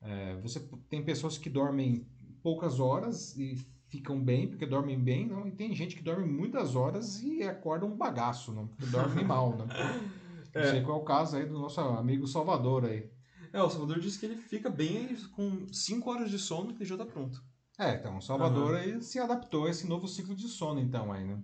[0.02, 0.60] É, você
[0.90, 2.08] tem pessoas que dormem
[2.42, 3.56] poucas horas e
[3.90, 5.48] ficam bem, porque dormem bem, não?
[5.48, 8.68] E tem gente que dorme muitas horas e acorda um bagaço, não?
[8.68, 9.66] Porque dorme mal, né?
[10.54, 13.10] Não sei qual é o caso aí do nosso amigo Salvador aí.
[13.54, 16.90] É, o Salvador disse que ele fica bem com 5 horas de sono que ele
[16.90, 17.42] já tá pronto.
[17.80, 21.24] É, então, o Salvador aí se adaptou a esse novo ciclo de sono, então, aí,
[21.26, 21.42] né?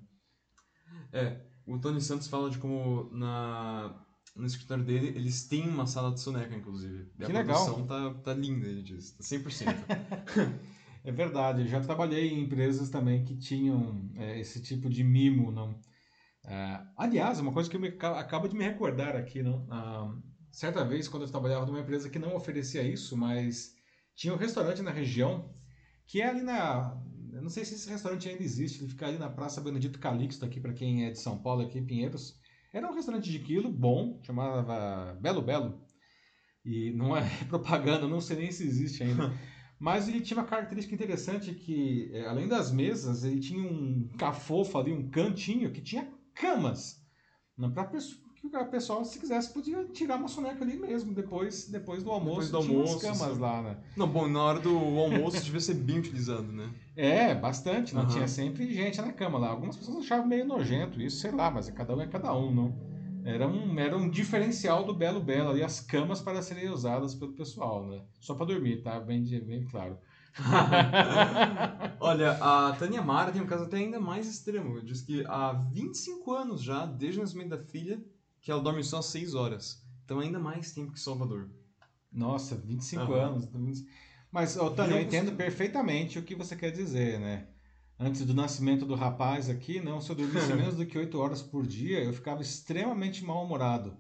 [1.14, 3.98] É, o Tony Santos fala de como na,
[4.36, 7.10] no escritório dele eles têm uma sala de soneca, inclusive.
[7.18, 7.66] E a Que legal.
[7.66, 9.12] produção tá, tá linda, ele diz.
[9.12, 9.66] Tá 100%.
[11.08, 15.54] É verdade, eu já trabalhei em empresas também que tinham é, esse tipo de mimo,
[15.54, 15.80] não?
[16.46, 19.66] É, aliás, uma coisa que eu me, ca- acabo de me recordar aqui, não?
[19.72, 20.14] Ah,
[20.52, 23.74] certa vez, quando eu trabalhava numa empresa que não oferecia isso, mas
[24.16, 25.56] tinha um restaurante na região
[26.06, 27.02] que é ali na...
[27.32, 30.46] Eu não sei se esse restaurante ainda existe, ele fica ali na Praça Benedito Calixto,
[30.46, 32.36] aqui para quem é de São Paulo, aqui em Pinheiros.
[32.74, 35.82] Era um restaurante de quilo, bom, chamava Belo Belo.
[36.66, 39.32] E não é propaganda, não sei nem se existe ainda.
[39.80, 44.78] Mas ele tinha uma característica interessante que, é, além das mesas, ele tinha um cafofo
[44.78, 47.00] ali, um cantinho que tinha camas.
[47.74, 52.12] Para que o pessoal, se quisesse, podia tirar uma soneca ali mesmo, depois, depois do
[52.12, 52.52] almoço.
[52.52, 53.42] Depois do almoço, tinha camas sim.
[53.42, 53.78] lá, né?
[53.96, 56.72] Não, bom, na hora do almoço devia ser bem utilizado, né?
[56.96, 58.14] É, bastante, não Aham.
[58.14, 59.50] tinha sempre gente na cama lá.
[59.50, 62.87] Algumas pessoas achavam meio nojento isso, sei lá, mas cada um é cada um, não.
[63.28, 67.34] Era um, era um diferencial do Belo Belo ali, as camas para serem usadas pelo
[67.34, 68.02] pessoal, né?
[68.22, 68.98] Só para dormir, tá?
[69.02, 70.00] Bem, bem claro.
[72.00, 74.82] Olha, a Tânia Mara tem um caso até ainda mais extremo.
[74.82, 78.02] Diz que há 25 anos já, desde o nascimento da filha,
[78.40, 79.86] que ela dorme só 6 horas.
[80.06, 81.50] Então ainda mais tempo que Salvador.
[82.10, 83.14] Nossa, 25 Aham.
[83.14, 83.46] anos.
[83.54, 83.86] 20
[84.32, 87.50] Mas, ô, Tânia, eu Virou entendo perfeitamente o que você quer dizer, né?
[88.00, 91.42] Antes do nascimento do rapaz aqui, não, se eu dormisse menos do que 8 horas
[91.42, 93.98] por dia, eu ficava extremamente mal-humorado.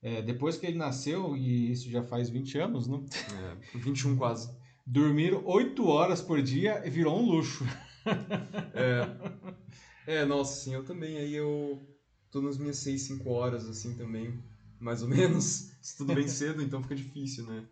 [0.00, 3.04] É, depois que ele nasceu, e isso já faz 20 anos, não?
[3.74, 4.48] É, 21 quase.
[4.86, 7.64] Dormir 8 horas por dia virou um luxo.
[10.06, 11.18] É, é, nossa, sim, eu também.
[11.18, 11.82] Aí eu
[12.30, 14.40] tô nas minhas 6, 5 horas, assim, também.
[14.78, 15.72] Mais ou menos.
[15.82, 17.66] Estudo bem cedo, então fica difícil, né?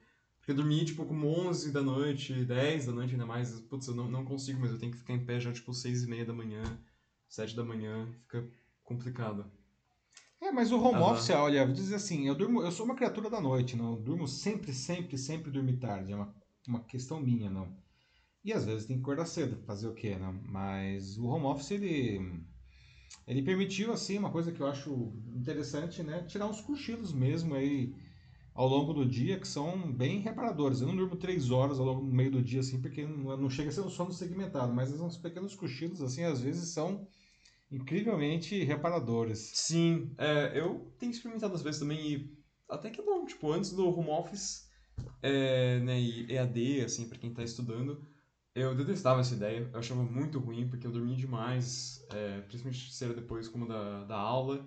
[0.44, 3.58] Porque eu dormi, tipo, como 11 da noite, 10 da noite ainda mais.
[3.60, 6.02] Putz, eu não, não consigo, mas eu tenho que ficar em pé já, tipo, 6
[6.02, 6.62] e meia da manhã,
[7.26, 8.06] 7 da manhã.
[8.20, 8.46] Fica
[8.82, 9.50] complicado.
[10.42, 13.30] É, mas o home office, olha, vou dizer assim, eu durmo, eu sou uma criatura
[13.30, 16.34] da noite, não, eu durmo sempre, sempre, sempre dormir tarde, é uma,
[16.68, 17.74] uma questão minha, não.
[18.44, 20.34] E às vezes tem que acordar cedo, fazer o quê, não?
[20.44, 22.44] Mas o home office, ele,
[23.26, 27.94] ele permitiu, assim, uma coisa que eu acho interessante, né, tirar uns cochilos mesmo aí
[28.54, 30.80] ao longo do dia, que são bem reparadores.
[30.80, 33.50] Eu não durmo três horas ao longo do meio do dia, assim, porque não, não
[33.50, 37.06] chega a ser um sono segmentado, mas uns pequenos cochilos, assim, às vezes são
[37.70, 39.50] incrivelmente reparadores.
[39.54, 42.38] Sim, é, eu tenho experimentado às vezes também e
[42.70, 44.68] até que é bom, tipo, antes do home office,
[45.20, 48.06] é, né, e EAD, assim, pra quem tá estudando,
[48.54, 53.12] eu detestava essa ideia, eu achava muito ruim, porque eu dormia demais, é, principalmente era
[53.12, 54.64] depois como da, da aula,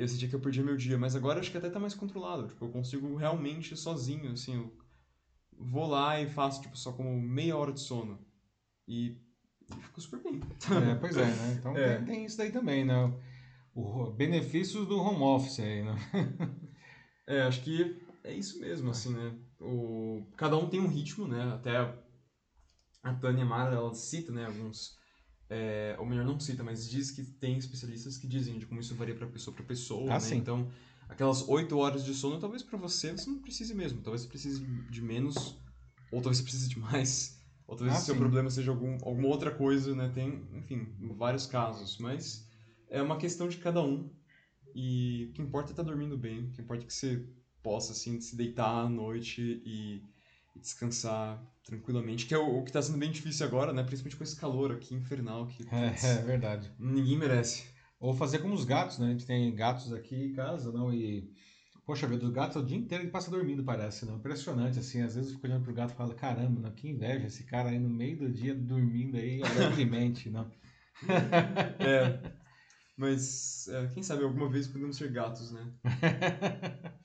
[0.00, 2.48] eu sentia que eu perdia meu dia, mas agora acho que até tá mais controlado,
[2.48, 4.76] tipo, eu consigo realmente sozinho, assim, eu
[5.58, 8.18] vou lá e faço, tipo, só como meia hora de sono,
[8.88, 9.18] e,
[9.70, 10.40] e fico super bem.
[10.90, 11.56] É, pois é, né?
[11.58, 11.96] Então É.
[11.96, 13.12] Tem, tem isso daí também, né?
[13.74, 15.94] O, benefícios do home office aí, né?
[17.26, 19.32] É, acho que é isso mesmo, assim, né?
[19.60, 20.26] O...
[20.36, 21.52] Cada um tem um ritmo, né?
[21.54, 21.76] Até
[23.04, 24.98] a Tânia Mara, ela cita, né, alguns...
[25.50, 28.94] É, ou melhor, não cita, mas diz que tem especialistas que dizem de como isso
[28.94, 30.20] varia para pessoa para pessoa, Ah, né?
[30.20, 30.36] sim.
[30.36, 30.70] Então,
[31.08, 34.00] aquelas oito horas de sono, talvez para você, você não precise mesmo.
[34.00, 35.36] Talvez você precise de menos,
[36.12, 37.36] ou talvez você precise de mais.
[37.66, 38.20] Ou talvez Ah, o seu sim.
[38.20, 40.08] problema seja algum, alguma outra coisa, né?
[40.14, 40.86] Tem, enfim,
[41.16, 41.98] vários casos.
[41.98, 42.46] Mas
[42.88, 44.08] é uma questão de cada um.
[44.74, 46.44] E o que importa é estar dormindo bem.
[46.44, 47.28] O que importa é que você
[47.60, 50.02] possa, assim, se deitar à noite e,
[50.54, 52.26] e descansar tranquilamente.
[52.26, 53.82] Que é o, o que está sendo bem difícil agora, né?
[53.82, 56.72] Principalmente com esse calor aqui infernal que putz, É, é verdade.
[56.78, 57.64] ninguém merece.
[57.98, 59.08] Ou fazer como os gatos, né?
[59.08, 60.92] A gente tem gatos aqui em casa, não?
[60.92, 61.30] E,
[61.84, 64.16] poxa vida, os gatos o dia inteiro ele passa dormindo, parece, não?
[64.16, 65.02] Impressionante, assim.
[65.02, 67.70] Às vezes eu fico olhando pro gato e falo, caramba, não, que inveja esse cara
[67.70, 70.50] aí no meio do dia dormindo aí alegremente, não?
[71.78, 72.20] É.
[72.96, 75.72] Mas, é, quem sabe alguma vez podemos ser gatos, né?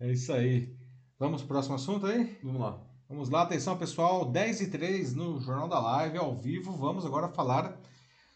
[0.00, 0.76] é isso aí.
[1.18, 2.38] Vamos pro próximo assunto aí?
[2.42, 2.78] Vamos lá.
[3.08, 6.72] Vamos lá, atenção pessoal, 10 e 3 no Jornal da Live, ao vivo.
[6.72, 7.80] Vamos agora falar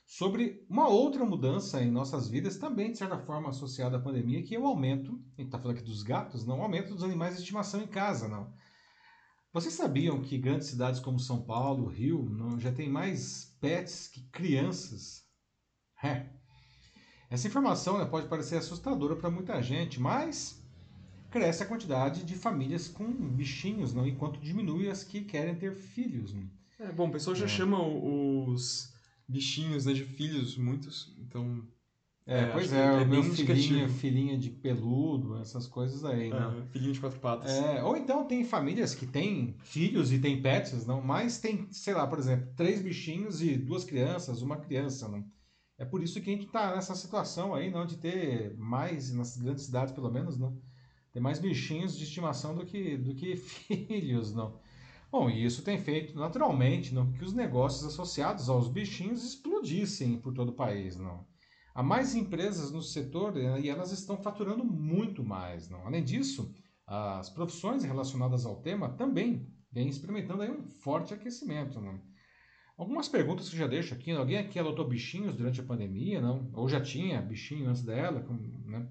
[0.07, 4.55] sobre uma outra mudança em nossas vidas, também de certa forma associada à pandemia, que
[4.55, 7.35] é o aumento, a gente está falando aqui dos gatos, não, o aumento dos animais
[7.35, 8.51] de estimação em casa, não.
[9.53, 14.23] Vocês sabiam que grandes cidades como São Paulo, Rio, não, já tem mais pets que
[14.31, 15.23] crianças?
[16.03, 16.31] É.
[17.29, 20.60] Essa informação né, pode parecer assustadora para muita gente, mas
[21.31, 26.33] cresce a quantidade de famílias com bichinhos, não, enquanto diminui as que querem ter filhos.
[26.33, 26.49] Não?
[26.79, 27.49] É, bom, o pessoal já É.
[27.49, 28.93] chama os
[29.29, 31.63] bichinhos, né, de filhos, muitos, então...
[32.27, 36.31] É, É, pois é, é o meu bem filhinho, filhinha de peludo, essas coisas aí,
[36.31, 36.39] né?
[36.39, 37.51] ah, filhinho de quatro patas.
[37.51, 41.95] É, ou então tem famílias que têm filhos e têm pets, não, mas tem, sei
[41.95, 45.25] lá, por exemplo, três bichinhos e duas crianças, uma criança, não.
[45.77, 49.37] É por isso que a gente está nessa situação aí, não, de ter mais, nas
[49.37, 50.57] grandes cidades pelo menos, não,
[51.13, 54.61] ter mais bichinhos de estimação do que, do que filhos, não.
[55.11, 60.33] Bom, e isso tem feito naturalmente, não, que os negócios associados aos bichinhos explodissem por
[60.33, 61.27] todo o país, não.
[61.75, 65.87] Há mais empresas no setor eh, e elas estão faturando muito mais, não.
[65.87, 66.53] Além disso,
[66.87, 71.81] as profissões relacionadas ao tema também vêm experimentando aí um forte aquecimento.
[71.81, 72.01] Né?
[72.77, 74.11] Algumas perguntas que eu já deixo aqui.
[74.11, 76.21] Alguém aqui adotou bichinhos durante a pandemia?
[76.21, 76.51] não?
[76.53, 78.25] Ou já tinha bichinho antes dela?
[78.65, 78.89] né?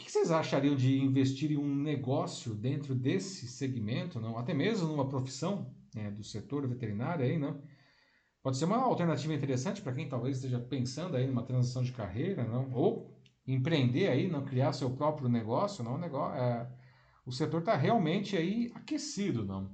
[0.00, 4.38] O que vocês achariam de investir em um negócio dentro desse segmento, não?
[4.38, 7.60] Até mesmo numa profissão né, do setor veterinário aí, não?
[8.42, 12.44] Pode ser uma alternativa interessante para quem talvez esteja pensando aí numa transição de carreira,
[12.44, 12.72] não?
[12.72, 13.14] Ou
[13.46, 15.96] empreender aí, não criar seu próprio negócio, não?
[15.96, 16.66] O, negócio, é,
[17.26, 19.70] o setor está realmente aí aquecido, não?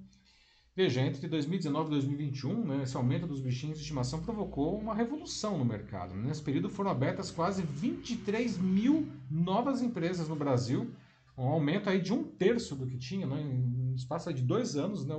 [0.76, 5.56] Veja, entre 2019 e 2021, né, esse aumento dos bichinhos de estimação provocou uma revolução
[5.56, 6.14] no mercado.
[6.14, 10.94] Nesse período foram abertas quase 23 mil novas empresas no Brasil,
[11.38, 15.06] um aumento aí de um terço do que tinha, né, em espaço de dois anos,
[15.06, 15.14] né,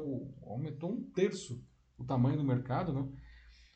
[0.45, 1.60] aumentou um terço
[1.97, 2.93] o tamanho do mercado.
[2.93, 3.08] Né.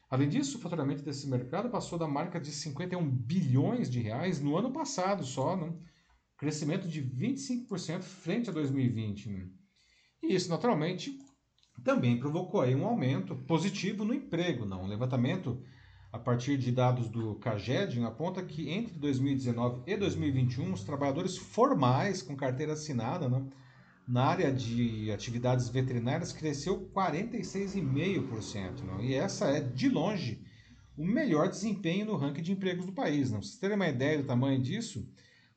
[0.08, 4.56] Além disso, o faturamento desse mercado passou da marca de 51 bilhões de reais no
[4.56, 5.74] ano passado só, né,
[6.38, 9.30] crescimento de 25% frente a 2020.
[9.32, 9.50] Né.
[10.22, 11.18] E isso, naturalmente,
[11.84, 14.66] também provocou aí um aumento positivo no emprego.
[14.66, 14.84] Não?
[14.84, 15.62] Um levantamento
[16.12, 22.22] a partir de dados do CAGED aponta que entre 2019 e 2021 os trabalhadores formais
[22.22, 23.30] com carteira assinada
[24.08, 28.82] na área de atividades veterinárias cresceu 46,5%.
[28.82, 29.02] Não?
[29.02, 30.44] E essa é, de longe,
[30.98, 33.32] o melhor desempenho no ranking de empregos do país.
[33.32, 33.40] Não?
[33.40, 35.08] Pra vocês terem uma ideia do tamanho disso,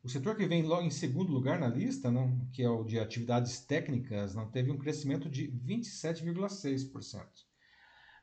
[0.04, 2.98] o setor que vem logo em segundo lugar na lista, não, que é o de
[2.98, 7.24] atividades técnicas, não teve um crescimento de 27,6%.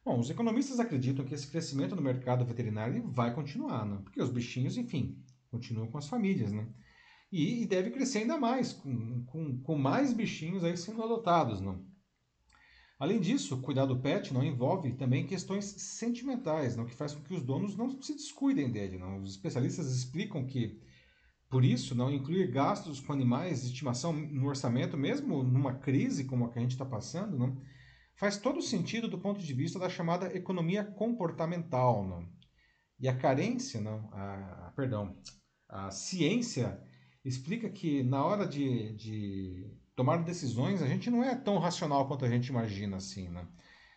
[0.06, 4.04] Bom, os economistas acreditam que esse crescimento no mercado veterinário vai continuar, não?
[4.04, 5.18] porque os bichinhos, enfim,
[5.50, 6.52] continuam com as famílias.
[6.52, 6.72] Não?
[7.32, 11.62] E, e deve crescer ainda mais, com, com, com mais bichinhos aí sendo adotados.
[11.62, 11.84] Não?
[13.00, 17.34] Além disso, cuidar do pet não envolve também questões sentimentais, não, que faz com que
[17.34, 19.00] os donos não se descuidem dele.
[19.00, 19.24] Não?
[19.24, 20.80] Os especialistas explicam que
[21.52, 26.46] por isso, não incluir gastos com animais de estimação no orçamento, mesmo numa crise como
[26.46, 27.62] a que a gente está passando, não,
[28.16, 32.08] faz todo sentido do ponto de vista da chamada economia comportamental.
[32.08, 32.26] Não?
[32.98, 35.18] E a carência, não, a, a, perdão,
[35.68, 36.82] a ciência
[37.26, 42.24] explica que na hora de, de tomar decisões a gente não é tão racional quanto
[42.24, 43.28] a gente imagina assim.
[43.28, 43.46] Né?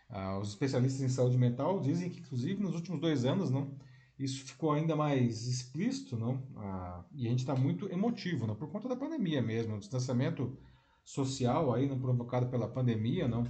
[0.09, 3.79] Ah, os especialistas em saúde mental dizem que, inclusive, nos últimos dois anos, não,
[4.17, 6.41] isso ficou ainda mais explícito, não?
[6.57, 8.55] Ah, e a gente está muito emotivo, não?
[8.55, 10.57] Por conta da pandemia mesmo, o distanciamento
[11.03, 13.43] social aí, não provocado pela pandemia, não?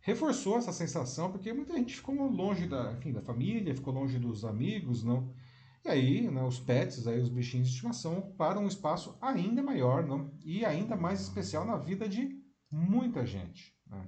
[0.00, 4.44] Reforçou essa sensação porque muita gente ficou longe da, enfim, da família, ficou longe dos
[4.44, 5.28] amigos, não?
[5.84, 10.06] E aí, né, os pets, aí, os bichinhos de estimação, ocuparam um espaço ainda maior,
[10.06, 10.32] não?
[10.44, 12.40] E ainda mais especial na vida de
[12.70, 14.04] muita gente, né?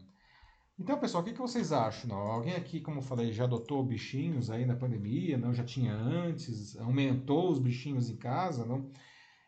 [0.79, 2.09] Então, pessoal, o que, que vocês acham?
[2.09, 2.17] Não?
[2.17, 5.53] Alguém aqui, como eu falei, já adotou bichinhos aí na pandemia, não?
[5.53, 8.89] Já tinha antes, aumentou os bichinhos em casa, não?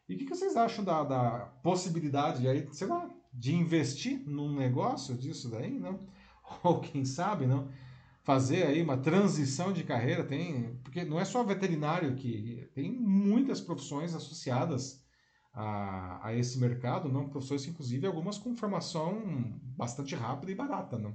[0.08, 4.52] E o que, que vocês acham da, da possibilidade aí, sei lá, de investir num
[4.56, 6.00] negócio disso daí, não?
[6.64, 7.70] Ou quem sabe, não?
[8.24, 13.60] Fazer aí uma transição de carreira, tem, porque não é só veterinário que tem muitas
[13.60, 14.99] profissões associadas
[15.52, 21.14] a, a esse mercado, não profissões, inclusive algumas com formação bastante rápida e barata, não.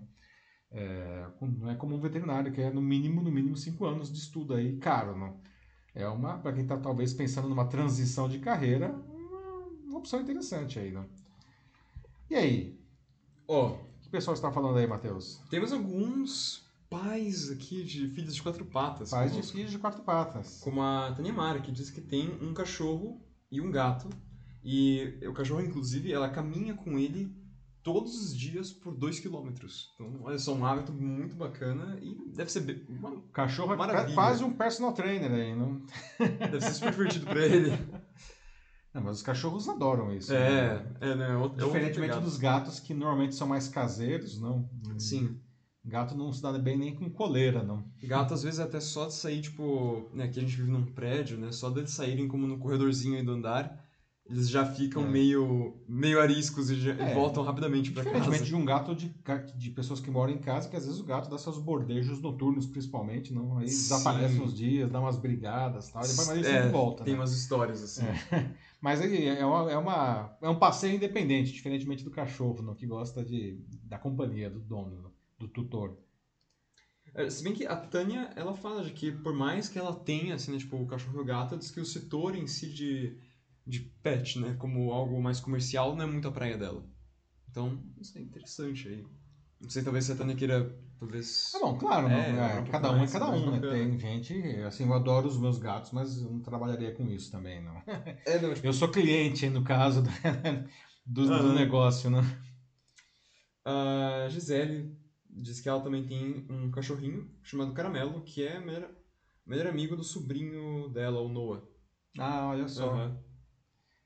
[0.71, 4.17] É, não é como um veterinário que é no mínimo, no mínimo cinco anos de
[4.17, 5.39] estudo aí, caro, não.
[5.93, 10.77] É uma, para quem está talvez pensando numa transição de carreira, uma, uma opção interessante
[10.77, 11.05] aí, não.
[12.29, 12.79] E aí?
[13.47, 15.41] Ó, oh, o que o pessoal está falando aí, Matheus?
[15.49, 19.11] Temos alguns pais aqui de filhos de quatro patas.
[19.11, 20.59] Pais de filhos de quatro patas.
[20.61, 24.09] Como a Tânia Mara, que diz que tem um cachorro e um gato
[24.65, 27.31] e o cachorro, inclusive, ela caminha com ele
[27.83, 29.49] todos os dias por 2 km.
[29.93, 34.11] Então, olha só, um hábito muito bacana e deve ser uma cachorro é maravilha.
[34.11, 35.85] é quase um personal trainer aí, não?
[36.17, 37.77] Deve ser super divertido para ele.
[38.91, 40.33] Não, mas os cachorros adoram isso.
[40.33, 40.95] É, né?
[40.99, 41.37] é, né?
[41.37, 44.67] Outro, é Diferentemente dos gatos que normalmente são mais caseiros, não?
[44.97, 45.39] Sim.
[45.83, 47.85] Gato não se dá bem nem com coleira, não.
[48.01, 50.85] Gato, às vezes, é até só de sair, tipo, né, aqui a gente vive num
[50.85, 51.51] prédio, né?
[51.51, 53.84] Só deles saírem como no corredorzinho aí do andar,
[54.27, 55.07] eles já ficam é.
[55.07, 57.13] meio, meio ariscos e, é.
[57.13, 58.15] voltam rapidamente para casa.
[58.17, 59.13] Diferentemente de um gato de,
[59.55, 62.65] de pessoas que moram em casa, que às vezes o gato dá seus bordejos noturnos,
[62.65, 63.59] principalmente, não?
[63.59, 63.83] Aí Sim.
[63.83, 67.03] desaparece uns dias, dá umas brigadas tal, depois mas ele é, sempre volta.
[67.03, 67.19] Tem né?
[67.19, 68.05] umas histórias assim.
[68.05, 68.51] É.
[68.81, 72.75] Mas aí é, uma, é, uma, é um passeio independente, diferentemente do cachorro, não?
[72.75, 75.97] que gosta de, da companhia do dono, do tutor.
[77.15, 80.35] É, se bem que a Tânia, ela fala de que por mais que ela tenha,
[80.35, 83.17] assim, né, tipo, o cachorro e o gato, diz que o setor em si de
[83.65, 84.55] de pet, né?
[84.59, 86.85] Como algo mais comercial, não é muito a praia dela.
[87.49, 89.05] Então, isso é interessante aí.
[89.61, 91.53] Não sei, talvez a Tânia queira, talvez...
[91.55, 93.59] Ah, bom, claro, é, não, é, um cada um é cada um, né?
[93.59, 97.63] Tem gente, assim, eu adoro os meus gatos, mas eu não trabalharia com isso também,
[97.63, 97.81] não.
[98.25, 98.67] É, não tipo...
[98.67, 100.03] Eu sou cliente, no caso,
[101.05, 102.21] do, do, do negócio, né?
[103.63, 104.95] A Gisele
[105.29, 108.91] diz que ela também tem um cachorrinho chamado Caramelo, que é melhor,
[109.45, 111.63] melhor amigo do sobrinho dela, o Noah.
[112.19, 112.93] Ah, olha só.
[112.93, 113.17] Uhum.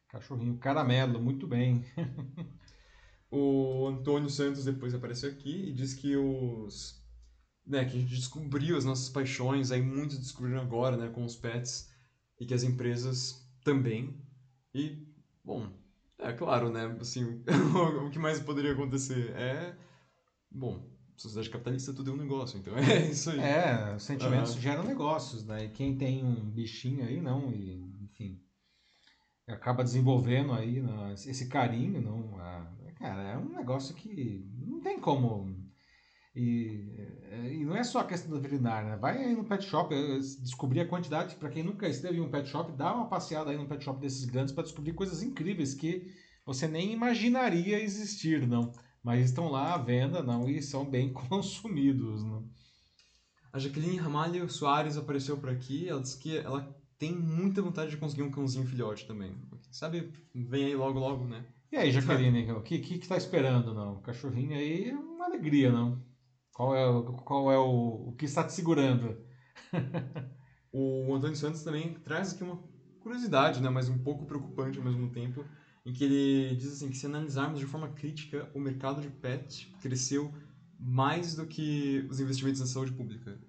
[0.10, 1.86] Cachorrinho caramelo, muito bem.
[3.30, 7.00] o Antônio Santos depois apareceu aqui e disse que os.
[7.66, 11.36] Né, que a gente descobriu as nossas paixões, aí muitos descobriram agora, né, com os
[11.36, 11.88] pets,
[12.40, 14.20] e que as empresas também.
[14.74, 15.08] E,
[15.44, 15.72] bom,
[16.18, 17.44] é claro, né, assim,
[18.04, 19.78] o que mais poderia acontecer é.
[20.50, 23.40] Bom, sociedade capitalista tudo é um negócio, então é isso aí.
[23.40, 24.62] É, sentimentos uhum.
[24.62, 25.66] geram negócios, né?
[25.66, 28.42] E quem tem um bichinho aí, não, e, enfim,
[29.50, 32.38] acaba desenvolvendo aí né, esse carinho, não,
[32.98, 35.58] cara, é um negócio que não tem como.
[36.36, 36.96] E,
[37.32, 38.98] é, e não é só a questão da veterinária, né?
[38.98, 39.94] Vai aí no pet shop,
[40.42, 43.58] descobrir a quantidade, para quem nunca esteve em um pet shop, dá uma passeada aí
[43.58, 46.08] no pet shop desses grandes para descobrir coisas incríveis que
[46.46, 48.72] você nem imaginaria existir, não
[49.04, 52.24] mas estão lá à venda não e são bem consumidos.
[52.24, 52.48] Não?
[53.52, 57.98] A Jaqueline Ramalho Soares apareceu por aqui, ela disse que ela tem muita vontade de
[57.98, 59.34] conseguir um cãozinho filhote também.
[59.72, 61.46] Sabe, vem aí logo, logo, né?
[61.72, 63.94] E aí, Jaqueline, o que, que, que tá esperando, não?
[63.94, 66.04] O cachorrinho aí é uma alegria, não?
[66.54, 66.84] Qual é,
[67.24, 69.18] qual é o, o que está te segurando?
[70.74, 72.62] o Antônio Santos também traz aqui uma
[73.00, 73.70] curiosidade, né?
[73.70, 75.46] Mas um pouco preocupante ao mesmo tempo
[75.86, 79.74] em que ele diz assim que se analisarmos de forma crítica, o mercado de pet
[79.82, 80.34] cresceu
[80.78, 83.40] mais do que os investimentos na saúde pública.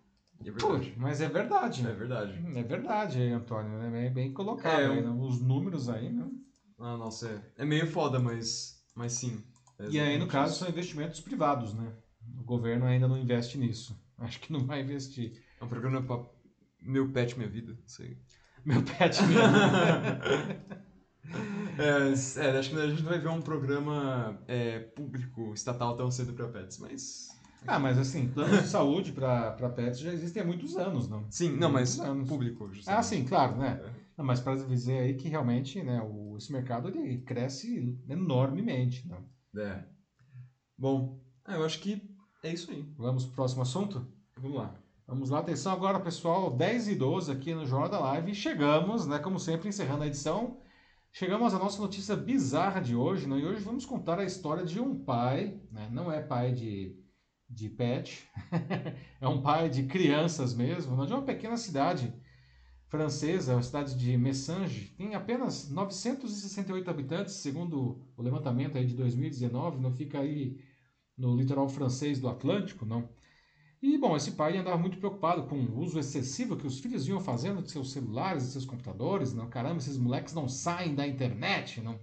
[0.44, 0.94] É verdade.
[0.96, 1.86] mas é verdade.
[1.86, 2.32] É verdade.
[2.56, 3.80] É verdade, Antônio.
[3.82, 4.80] É bem, bem colocado.
[4.80, 5.10] É, aí, né?
[5.10, 6.26] Os números aí, né?
[6.78, 9.44] Ah, nossa, é, é meio foda, mas, mas sim.
[9.78, 11.92] É e aí, no caso, são investimentos privados, né?
[12.38, 13.98] O governo ainda não investe nisso.
[14.18, 15.42] Acho que não vai investir.
[15.60, 16.24] É um programa para
[16.80, 18.18] Meu Pet Minha Vida, sei.
[18.64, 20.80] Meu Pet Minha Vida.
[21.78, 22.08] É,
[22.44, 26.32] é, acho que a gente não vai ver um programa é, público, estatal tão cedo
[26.32, 27.28] para pets, mas.
[27.66, 31.30] Ah, mas assim, planos de saúde para pets já existem há muitos anos, não?
[31.30, 32.28] Sim, não, mas anos.
[32.28, 32.72] público.
[32.72, 32.98] Justamente.
[32.98, 33.80] Ah, sim, claro, né?
[33.84, 33.90] É.
[34.16, 39.24] Não, mas para dizer aí que realmente né, o, esse mercado ele cresce enormemente, não?
[39.62, 39.84] É.
[40.76, 42.02] Bom, ah, eu acho que
[42.42, 42.84] é isso aí.
[42.96, 44.06] Vamos pro próximo assunto?
[44.36, 44.74] Vamos lá.
[45.06, 48.34] Vamos lá, atenção agora, pessoal, 10 e 12 aqui no Jornal da Live.
[48.34, 50.56] Chegamos, né, como sempre, encerrando a edição
[51.12, 53.38] Chegamos à nossa notícia bizarra de hoje, né?
[53.38, 55.88] e hoje vamos contar a história de um pai, né?
[55.90, 56.96] não é pai de,
[57.50, 58.28] de pet,
[59.20, 62.14] é um pai de crianças mesmo, de uma pequena cidade
[62.88, 69.80] francesa, a cidade de Messange, tem apenas 968 habitantes, segundo o levantamento aí de 2019,
[69.80, 70.60] não fica aí
[71.16, 73.08] no litoral francês do Atlântico, não.
[73.82, 77.20] E, bom, esse pai andava muito preocupado com o uso excessivo que os filhos iam
[77.20, 79.32] fazendo de seus celulares e seus computadores.
[79.32, 81.98] Não, caramba, esses moleques não saem da internet, não.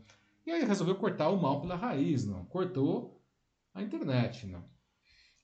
[0.46, 2.46] E aí resolveu cortar o mal pela raiz, não.
[2.46, 3.22] Cortou
[3.76, 4.64] a internet, não.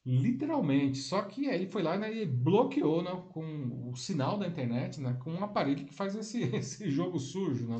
[0.06, 0.98] Literalmente.
[0.98, 5.00] Só que aí ele foi lá né, e bloqueou não, com o sinal da internet,
[5.00, 7.80] né, com um aparelho que faz esse, esse jogo sujo, não.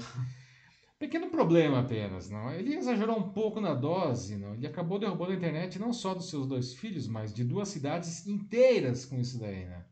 [0.98, 2.50] Pequeno problema apenas, não?
[2.54, 4.54] Ele exagerou um pouco na dose, não?
[4.54, 8.26] Ele acabou derrubando a internet não só dos seus dois filhos, mas de duas cidades
[8.26, 9.86] inteiras com isso daí, né?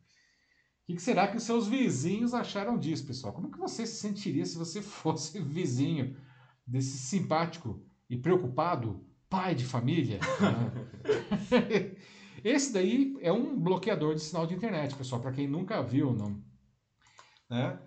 [0.88, 3.34] O que será que os seus vizinhos acharam disso, pessoal?
[3.34, 6.16] Como que você se sentiria se você fosse vizinho
[6.66, 10.20] desse simpático e preocupado pai de família?
[10.40, 11.96] Né?
[12.44, 16.42] Esse daí é um bloqueador de sinal de internet, pessoal, para quem nunca viu, não?
[17.50, 17.78] Né?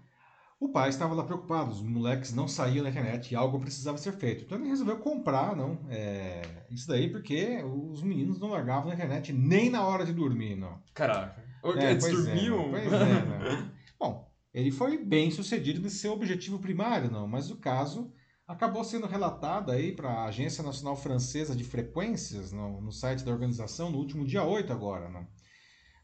[0.60, 4.12] O pai estava lá preocupado, os moleques não saíam na internet e algo precisava ser
[4.12, 4.44] feito.
[4.44, 9.32] Então ele resolveu comprar, não, é, isso daí porque os meninos não largavam na internet
[9.32, 10.80] nem na hora de dormir, não.
[10.94, 11.44] Caraca.
[11.76, 12.76] É, Eles dormiam?
[12.76, 13.72] É, pois é, né?
[13.98, 18.12] Bom, ele foi bem sucedido nesse seu objetivo primário, não, mas o caso
[18.46, 23.32] acabou sendo relatado aí para a Agência Nacional Francesa de Frequências, no, no site da
[23.32, 25.22] organização, no último dia 8 agora, não.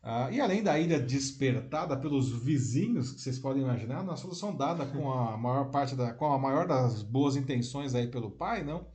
[0.03, 4.86] Uh, e além da ilha despertada pelos vizinhos, que vocês podem imaginar, na solução dada
[4.86, 8.88] com a maior parte da, com a maior das boas intenções aí pelo pai, não,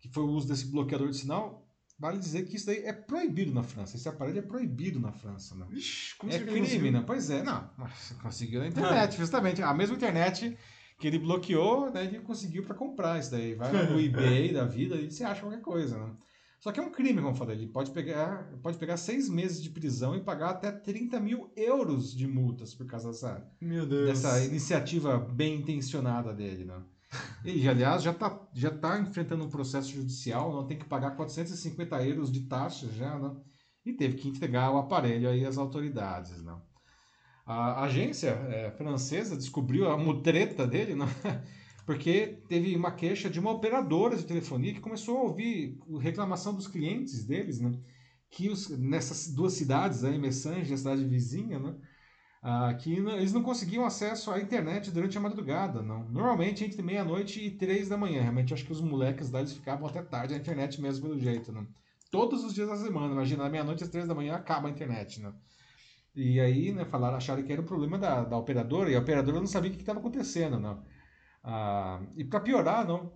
[0.00, 1.68] que foi o uso desse bloqueador de sinal,
[1.98, 3.96] vale dizer que isso daí é proibido na França.
[3.96, 5.70] Esse aparelho é proibido na França, não.
[5.70, 7.04] Ixi, é crime, não?
[7.04, 7.68] Pois é, não.
[7.76, 9.62] Mas conseguiu na internet, justamente.
[9.62, 10.56] A mesma internet
[10.98, 13.54] que ele bloqueou, né, ele conseguiu para comprar isso daí.
[13.54, 16.16] Vai no eBay da vida e você acha qualquer coisa, não.
[16.60, 17.56] Só que é um crime, como eu falei.
[17.56, 22.12] Ele pode pegar, pode pegar seis meses de prisão e pagar até 30 mil euros
[22.12, 23.48] de multas por causa dessa,
[24.06, 26.64] dessa iniciativa bem intencionada dele.
[26.64, 26.82] Né?
[27.44, 32.04] Ele, aliás, já está já tá enfrentando um processo judicial, não tem que pagar 450
[32.04, 33.36] euros de taxa já, né?
[33.86, 36.42] e teve que entregar o aparelho aí às autoridades.
[36.42, 36.54] Né?
[37.48, 41.06] A agência é, francesa descobriu a mutreta dele, né?
[41.86, 46.68] porque teve uma queixa de uma operadora de telefonia que começou a ouvir reclamação dos
[46.68, 47.72] clientes deles, né?
[48.30, 51.74] Que os, nessas duas cidades, aí, Messange e a cidade vizinha, né?
[52.42, 56.08] ah, que eles não conseguiam acesso à internet durante a madrugada, não.
[56.08, 58.22] Normalmente entre meia-noite e três da manhã.
[58.22, 61.52] Realmente acho que os moleques lá eles ficavam até tarde na internet mesmo pelo jeito,
[61.52, 61.66] não.
[62.10, 65.34] Todos os dias da semana, imagina, meia-noite às três da manhã acaba a internet, não.
[66.14, 69.38] E aí, né, falaram, acharam que era um problema da, da operadora, e a operadora
[69.38, 70.82] não sabia o que estava acontecendo, não.
[71.44, 73.12] Ah, e para piorar, não,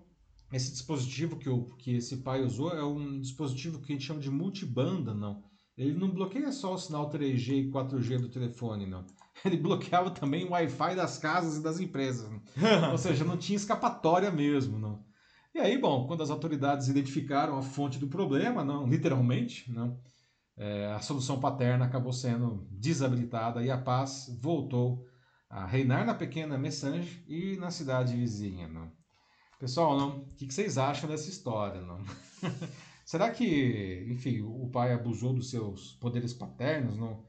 [0.53, 4.21] esse dispositivo que, o, que esse pai usou é um dispositivo que a gente chama
[4.21, 5.43] de multibanda, não.
[5.77, 9.07] Ele não bloqueia só o sinal 3G e 4G do telefone, não.
[9.45, 12.31] Ele bloqueava também o Wi-Fi das casas e das empresas.
[12.93, 15.03] Ou seja, não tinha escapatória mesmo, não.
[15.55, 20.01] E aí, bom, quando as autoridades identificaram a fonte do problema, não, literalmente, não,
[20.57, 25.07] é, a solução paterna acabou sendo desabilitada e a paz voltou
[25.49, 28.69] a reinar na pequena Messange e na cidade vizinha.
[28.69, 28.91] Não.
[29.59, 31.81] Pessoal, o que, que vocês acham dessa história?
[31.81, 32.01] Não?
[33.05, 37.25] Será que, enfim, o pai abusou dos seus poderes paternos, não?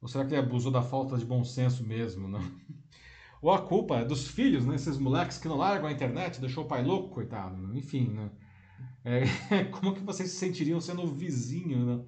[0.00, 2.40] Ou será que ele abusou da falta de bom senso mesmo, não?
[3.42, 4.76] Ou a culpa é dos filhos, né?
[4.76, 7.56] Esses moleques que não largam a internet, deixou o pai louco, coitado.
[7.56, 7.76] Não?
[7.76, 8.30] Enfim, né?
[9.04, 12.06] É, como que vocês se sentiriam sendo o vizinho?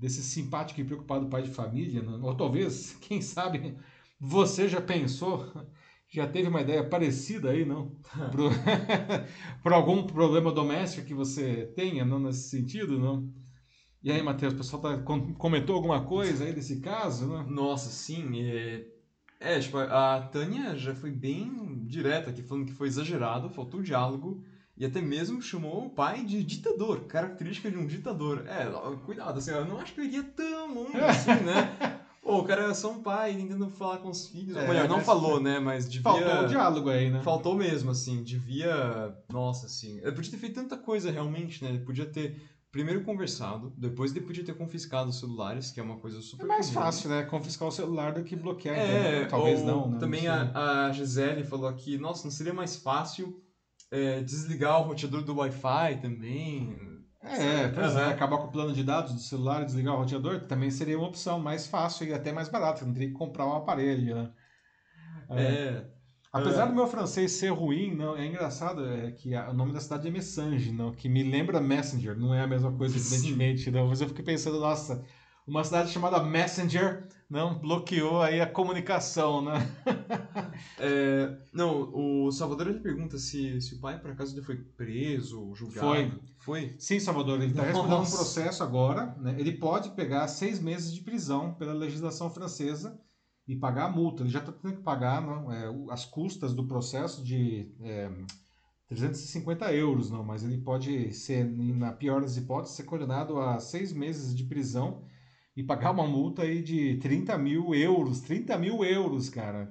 [0.00, 2.02] Desse simpático e preocupado pai de família?
[2.02, 2.18] Né?
[2.22, 3.76] Ou talvez, quem sabe,
[4.18, 5.52] você já pensou
[6.12, 7.92] já teve uma ideia parecida aí, não?
[8.32, 8.50] Por,
[9.62, 13.32] por algum problema doméstico que você tenha, não nesse sentido, não?
[14.02, 14.98] E aí, Matheus, o pessoal tá,
[15.38, 17.46] comentou alguma coisa aí desse caso, né?
[17.48, 18.40] Nossa, sim.
[18.40, 18.86] É,
[19.38, 24.42] é, tipo, a Tânia já foi bem direta aqui, falando que foi exagerado, faltou diálogo,
[24.80, 28.46] e até mesmo chamou o pai de ditador, característica de um ditador.
[28.46, 28.64] É,
[29.04, 32.00] cuidado, assim, eu não acho que eu iria tão longe assim, né?
[32.22, 34.56] Pô, o cara é só um pai tentando falar com os filhos.
[34.56, 35.60] É, Ou melhor, não falou, né?
[35.60, 36.02] Mas devia.
[36.02, 37.20] Faltou o diálogo aí, né?
[37.20, 38.22] Faltou mesmo, assim.
[38.22, 39.14] Devia.
[39.30, 39.98] Nossa, assim.
[39.98, 41.68] Ele podia ter feito tanta coisa realmente, né?
[41.68, 42.40] Ele podia ter
[42.72, 46.44] primeiro conversado, depois ele podia ter confiscado os celulares, que é uma coisa super.
[46.44, 46.80] É mais comum.
[46.80, 47.22] fácil, né?
[47.24, 48.78] Confiscar o celular do que bloquear.
[48.78, 49.98] É, talvez não, né?
[49.98, 53.42] Também não a, a Gisele falou aqui: nossa, não seria mais fácil
[53.90, 56.76] é, desligar o roteador do Wi-Fi também?
[57.22, 60.40] É, pois é, acabar com o plano de dados do celular e desligar o roteador
[60.46, 63.54] também seria uma opção mais fácil e até mais barata, não teria que comprar um
[63.54, 64.30] aparelho, né?
[65.28, 65.42] É.
[65.42, 65.86] é.
[66.32, 66.68] Apesar é.
[66.68, 70.06] do meu francês ser ruim, não, é engraçado é que a, o nome da cidade
[70.06, 74.00] é Messange, não, que me lembra Messenger, não é a mesma coisa, evidentemente, não, mas
[74.00, 75.04] eu fiquei pensando, nossa,
[75.50, 79.68] uma cidade chamada Messenger não bloqueou aí a comunicação, né?
[80.78, 85.52] é, não, o Salvador ele pergunta se, se o pai por acaso ele foi preso,
[85.54, 85.86] julgado.
[85.86, 86.12] Foi.
[86.38, 86.74] Foi?
[86.78, 89.14] Sim, Salvador, ele está respondendo um processo agora.
[89.18, 89.36] Né?
[89.38, 92.98] Ele pode pegar seis meses de prisão pela legislação francesa
[93.46, 94.22] e pagar a multa.
[94.22, 98.10] Ele já está tendo que pagar não, é, as custas do processo de é,
[98.88, 103.92] 350 euros, não, mas ele pode ser, na pior das hipóteses, ser condenado a seis
[103.92, 105.02] meses de prisão
[105.60, 108.20] e pagar uma multa aí de 30 mil euros.
[108.20, 109.70] 30 mil euros, cara.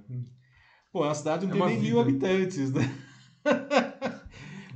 [0.92, 1.90] Pô, a cidade não é tem nem vida.
[1.90, 2.96] mil habitantes, né?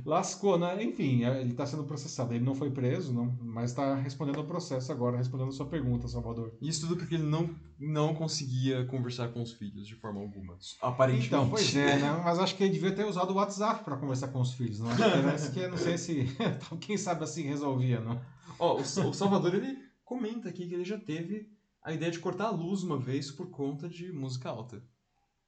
[0.04, 0.82] Lascou, né?
[0.82, 2.34] Enfim, é, ele está sendo processado.
[2.34, 6.08] Ele não foi preso, não, mas está respondendo ao processo agora, respondendo a sua pergunta,
[6.08, 6.52] Salvador.
[6.60, 7.48] Isso tudo porque ele não,
[7.78, 10.58] não conseguia conversar com os filhos de forma alguma.
[10.82, 11.28] Aparentemente.
[11.28, 12.10] Então, pois é, né?
[12.24, 14.90] Mas acho que ele devia ter usado o WhatsApp para conversar com os filhos, não?
[14.96, 16.26] Parece que não sei se.
[16.80, 18.20] Quem sabe assim resolvia, não?
[18.58, 19.83] Ó, oh, o Salvador, ele
[20.14, 21.50] comenta aqui que ele já teve
[21.82, 24.80] a ideia de cortar a luz uma vez por conta de música alta.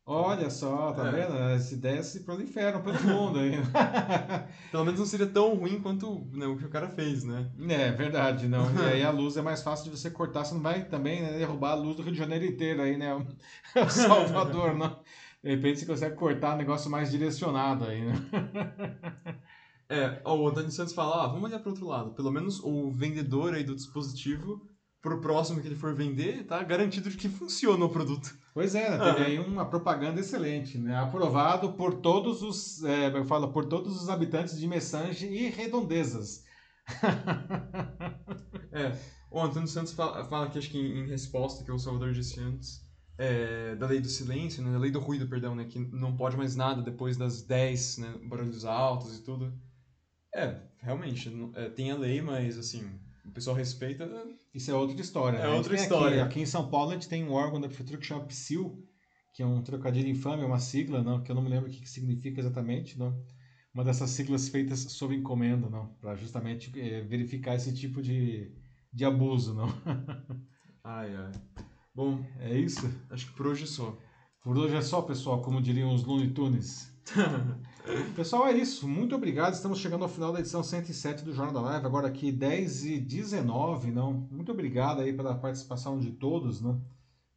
[0.04, 1.12] Olha só, tá é.
[1.12, 1.36] vendo?
[1.36, 3.52] Essa ideia se pro inferno, todo mundo aí.
[4.70, 7.48] Pelo menos não seria tão ruim quanto né, o que o cara fez, né?
[7.68, 8.72] É, verdade, não.
[8.74, 11.38] E aí a luz é mais fácil de você cortar, você não vai também né,
[11.38, 13.14] derrubar a luz do Rio de Janeiro inteiro aí, né?
[13.74, 15.00] O Salvador, não.
[15.42, 18.14] De repente você consegue cortar um negócio mais direcionado aí, né?
[19.88, 22.12] É, ó, o Antônio Santos fala, ah, vamos olhar para outro lado.
[22.12, 24.66] Pelo menos o vendedor aí do dispositivo,
[25.00, 28.36] pro próximo que ele for vender, tá garantido de que funciona o produto.
[28.52, 29.04] Pois é, né?
[29.04, 30.96] teve aí uma propaganda excelente, né?
[30.96, 36.42] Aprovado por todos os, é, eu falo, por todos os habitantes de Messange e redondezas.
[38.72, 38.96] é,
[39.30, 42.40] o Antônio Santos fala, fala que acho que em, em resposta que o Salvador disse
[42.40, 42.84] antes,
[43.18, 44.72] é, da lei do silêncio, né?
[44.72, 45.64] da lei do ruído, perdão, né?
[45.66, 48.14] que não pode mais nada depois das 10, né?
[48.24, 49.52] barulhos altos e tudo.
[50.36, 52.86] É, realmente, é, tem a lei, mas assim,
[53.24, 54.06] o pessoal respeita.
[54.52, 55.38] Isso é outra história.
[55.38, 55.48] É né?
[55.48, 56.22] outra história.
[56.22, 58.86] Aqui, aqui, em São Paulo a gente tem um órgão da prefeitura que chama PSIL,
[59.32, 61.72] que é um trocadilho infame, é uma sigla, não, que eu não me lembro o
[61.72, 63.18] que, que significa exatamente, não.
[63.72, 68.52] Uma dessas siglas feitas sob encomenda, não, para justamente é, verificar esse tipo de,
[68.92, 69.68] de abuso, não.
[70.84, 71.32] ai, ai.
[71.94, 72.90] Bom, é isso?
[73.08, 73.98] Acho que por hoje é só.
[74.42, 76.94] Por hoje é só, pessoal, como diriam os Looney Tunes.
[78.16, 78.88] Pessoal, é isso.
[78.88, 79.54] Muito obrigado.
[79.54, 81.86] Estamos chegando ao final da edição 107 do Jornal da Live.
[81.86, 84.26] Agora aqui 10 e 19, não?
[84.28, 86.84] Muito obrigado aí pela participação de todos, não?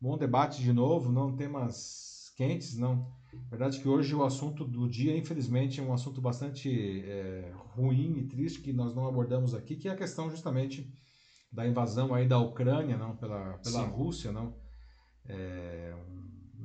[0.01, 3.07] Bom debate de novo, não temas quentes, não.
[3.47, 8.23] Verdade que hoje o assunto do dia, infelizmente, é um assunto bastante é, ruim e
[8.23, 10.91] triste que nós não abordamos aqui, que é a questão justamente
[11.51, 14.55] da invasão aí da Ucrânia, não, pela, pela Rússia, não.
[15.27, 15.93] É,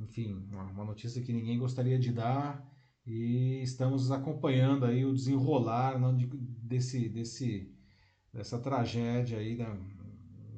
[0.02, 2.64] enfim, uma, uma notícia que ninguém gostaria de dar
[3.06, 7.70] e estamos acompanhando aí o desenrolar não, de, desse, desse,
[8.32, 9.76] dessa tragédia aí na,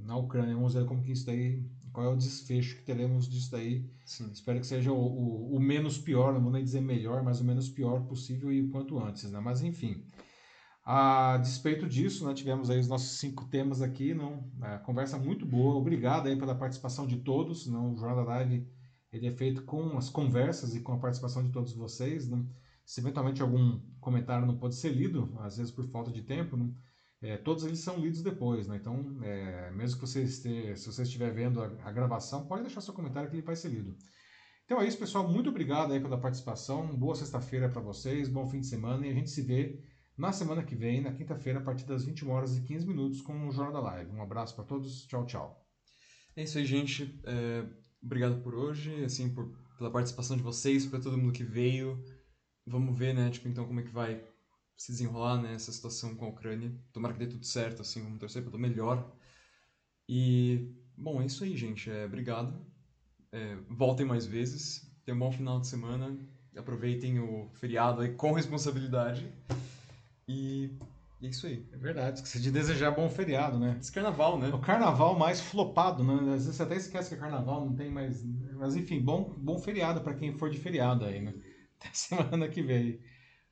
[0.04, 0.54] na Ucrânia.
[0.54, 3.90] Vamos ver como que isso daí, qual é o desfecho que teremos disso daí.
[4.04, 4.30] Sim.
[4.32, 7.44] Espero que seja o, o, o, menos pior, não vou nem dizer melhor, mas o
[7.44, 9.40] menos pior possível e o quanto antes, né?
[9.40, 10.04] Mas enfim,
[10.84, 15.44] a despeito disso, né, tivemos aí os nossos cinco temas aqui, não, é, conversa muito
[15.44, 18.64] boa, obrigado aí pela participação de todos, não, o Jornal da Live
[19.16, 22.28] ele é feito com as conversas e com a participação de todos vocês.
[22.28, 22.44] Né?
[22.84, 26.70] Se eventualmente algum comentário não pode ser lido, às vezes por falta de tempo, né?
[27.22, 28.66] é, todos eles são lidos depois.
[28.68, 28.76] Né?
[28.76, 32.80] Então, é, mesmo que você esteja, se você estiver vendo a, a, gravação, pode deixar
[32.80, 33.96] seu comentário que ele vai ser lido.
[34.64, 35.28] Então é isso, pessoal.
[35.28, 36.86] Muito obrigado aí pela participação.
[36.96, 39.80] Boa sexta-feira para vocês, bom fim de semana e a gente se vê
[40.18, 43.46] na semana que vem, na quinta-feira, a partir das 21 horas e 15 minutos, com
[43.46, 44.12] o Jornal da Live.
[44.12, 45.06] Um abraço para todos.
[45.06, 45.64] Tchau, tchau.
[46.34, 47.20] É isso aí, gente.
[47.24, 47.64] É
[48.06, 52.02] obrigado por hoje, assim, por, pela participação de vocês, para todo mundo que veio.
[52.66, 54.24] Vamos ver, né, tipo, então como é que vai
[54.76, 56.72] se desenrolar, né, essa situação com a Ucrânia.
[56.92, 59.12] Tomara que dê tudo certo, assim, vamos torcer pelo melhor.
[60.08, 61.90] E, bom, é isso aí, gente.
[61.90, 62.54] É, obrigado.
[63.32, 64.90] É, voltem mais vezes.
[65.04, 66.16] Tenham um bom final de semana.
[66.56, 69.30] Aproveitem o feriado aí com responsabilidade.
[71.20, 71.66] E é isso aí.
[71.72, 73.78] É verdade, esqueci de desejar bom feriado, né?
[73.80, 74.48] Esse carnaval, né?
[74.48, 76.14] O carnaval mais flopado, né?
[76.34, 78.22] Às vezes você até esquece que é carnaval, não tem mais.
[78.24, 81.32] Mas enfim, bom, bom feriado para quem for de feriado aí, né?
[81.78, 83.02] Até semana que vem.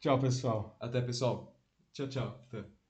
[0.00, 0.76] Tchau, pessoal.
[0.80, 1.58] Até, pessoal.
[1.92, 2.40] Tchau, tchau.
[2.48, 2.83] Até.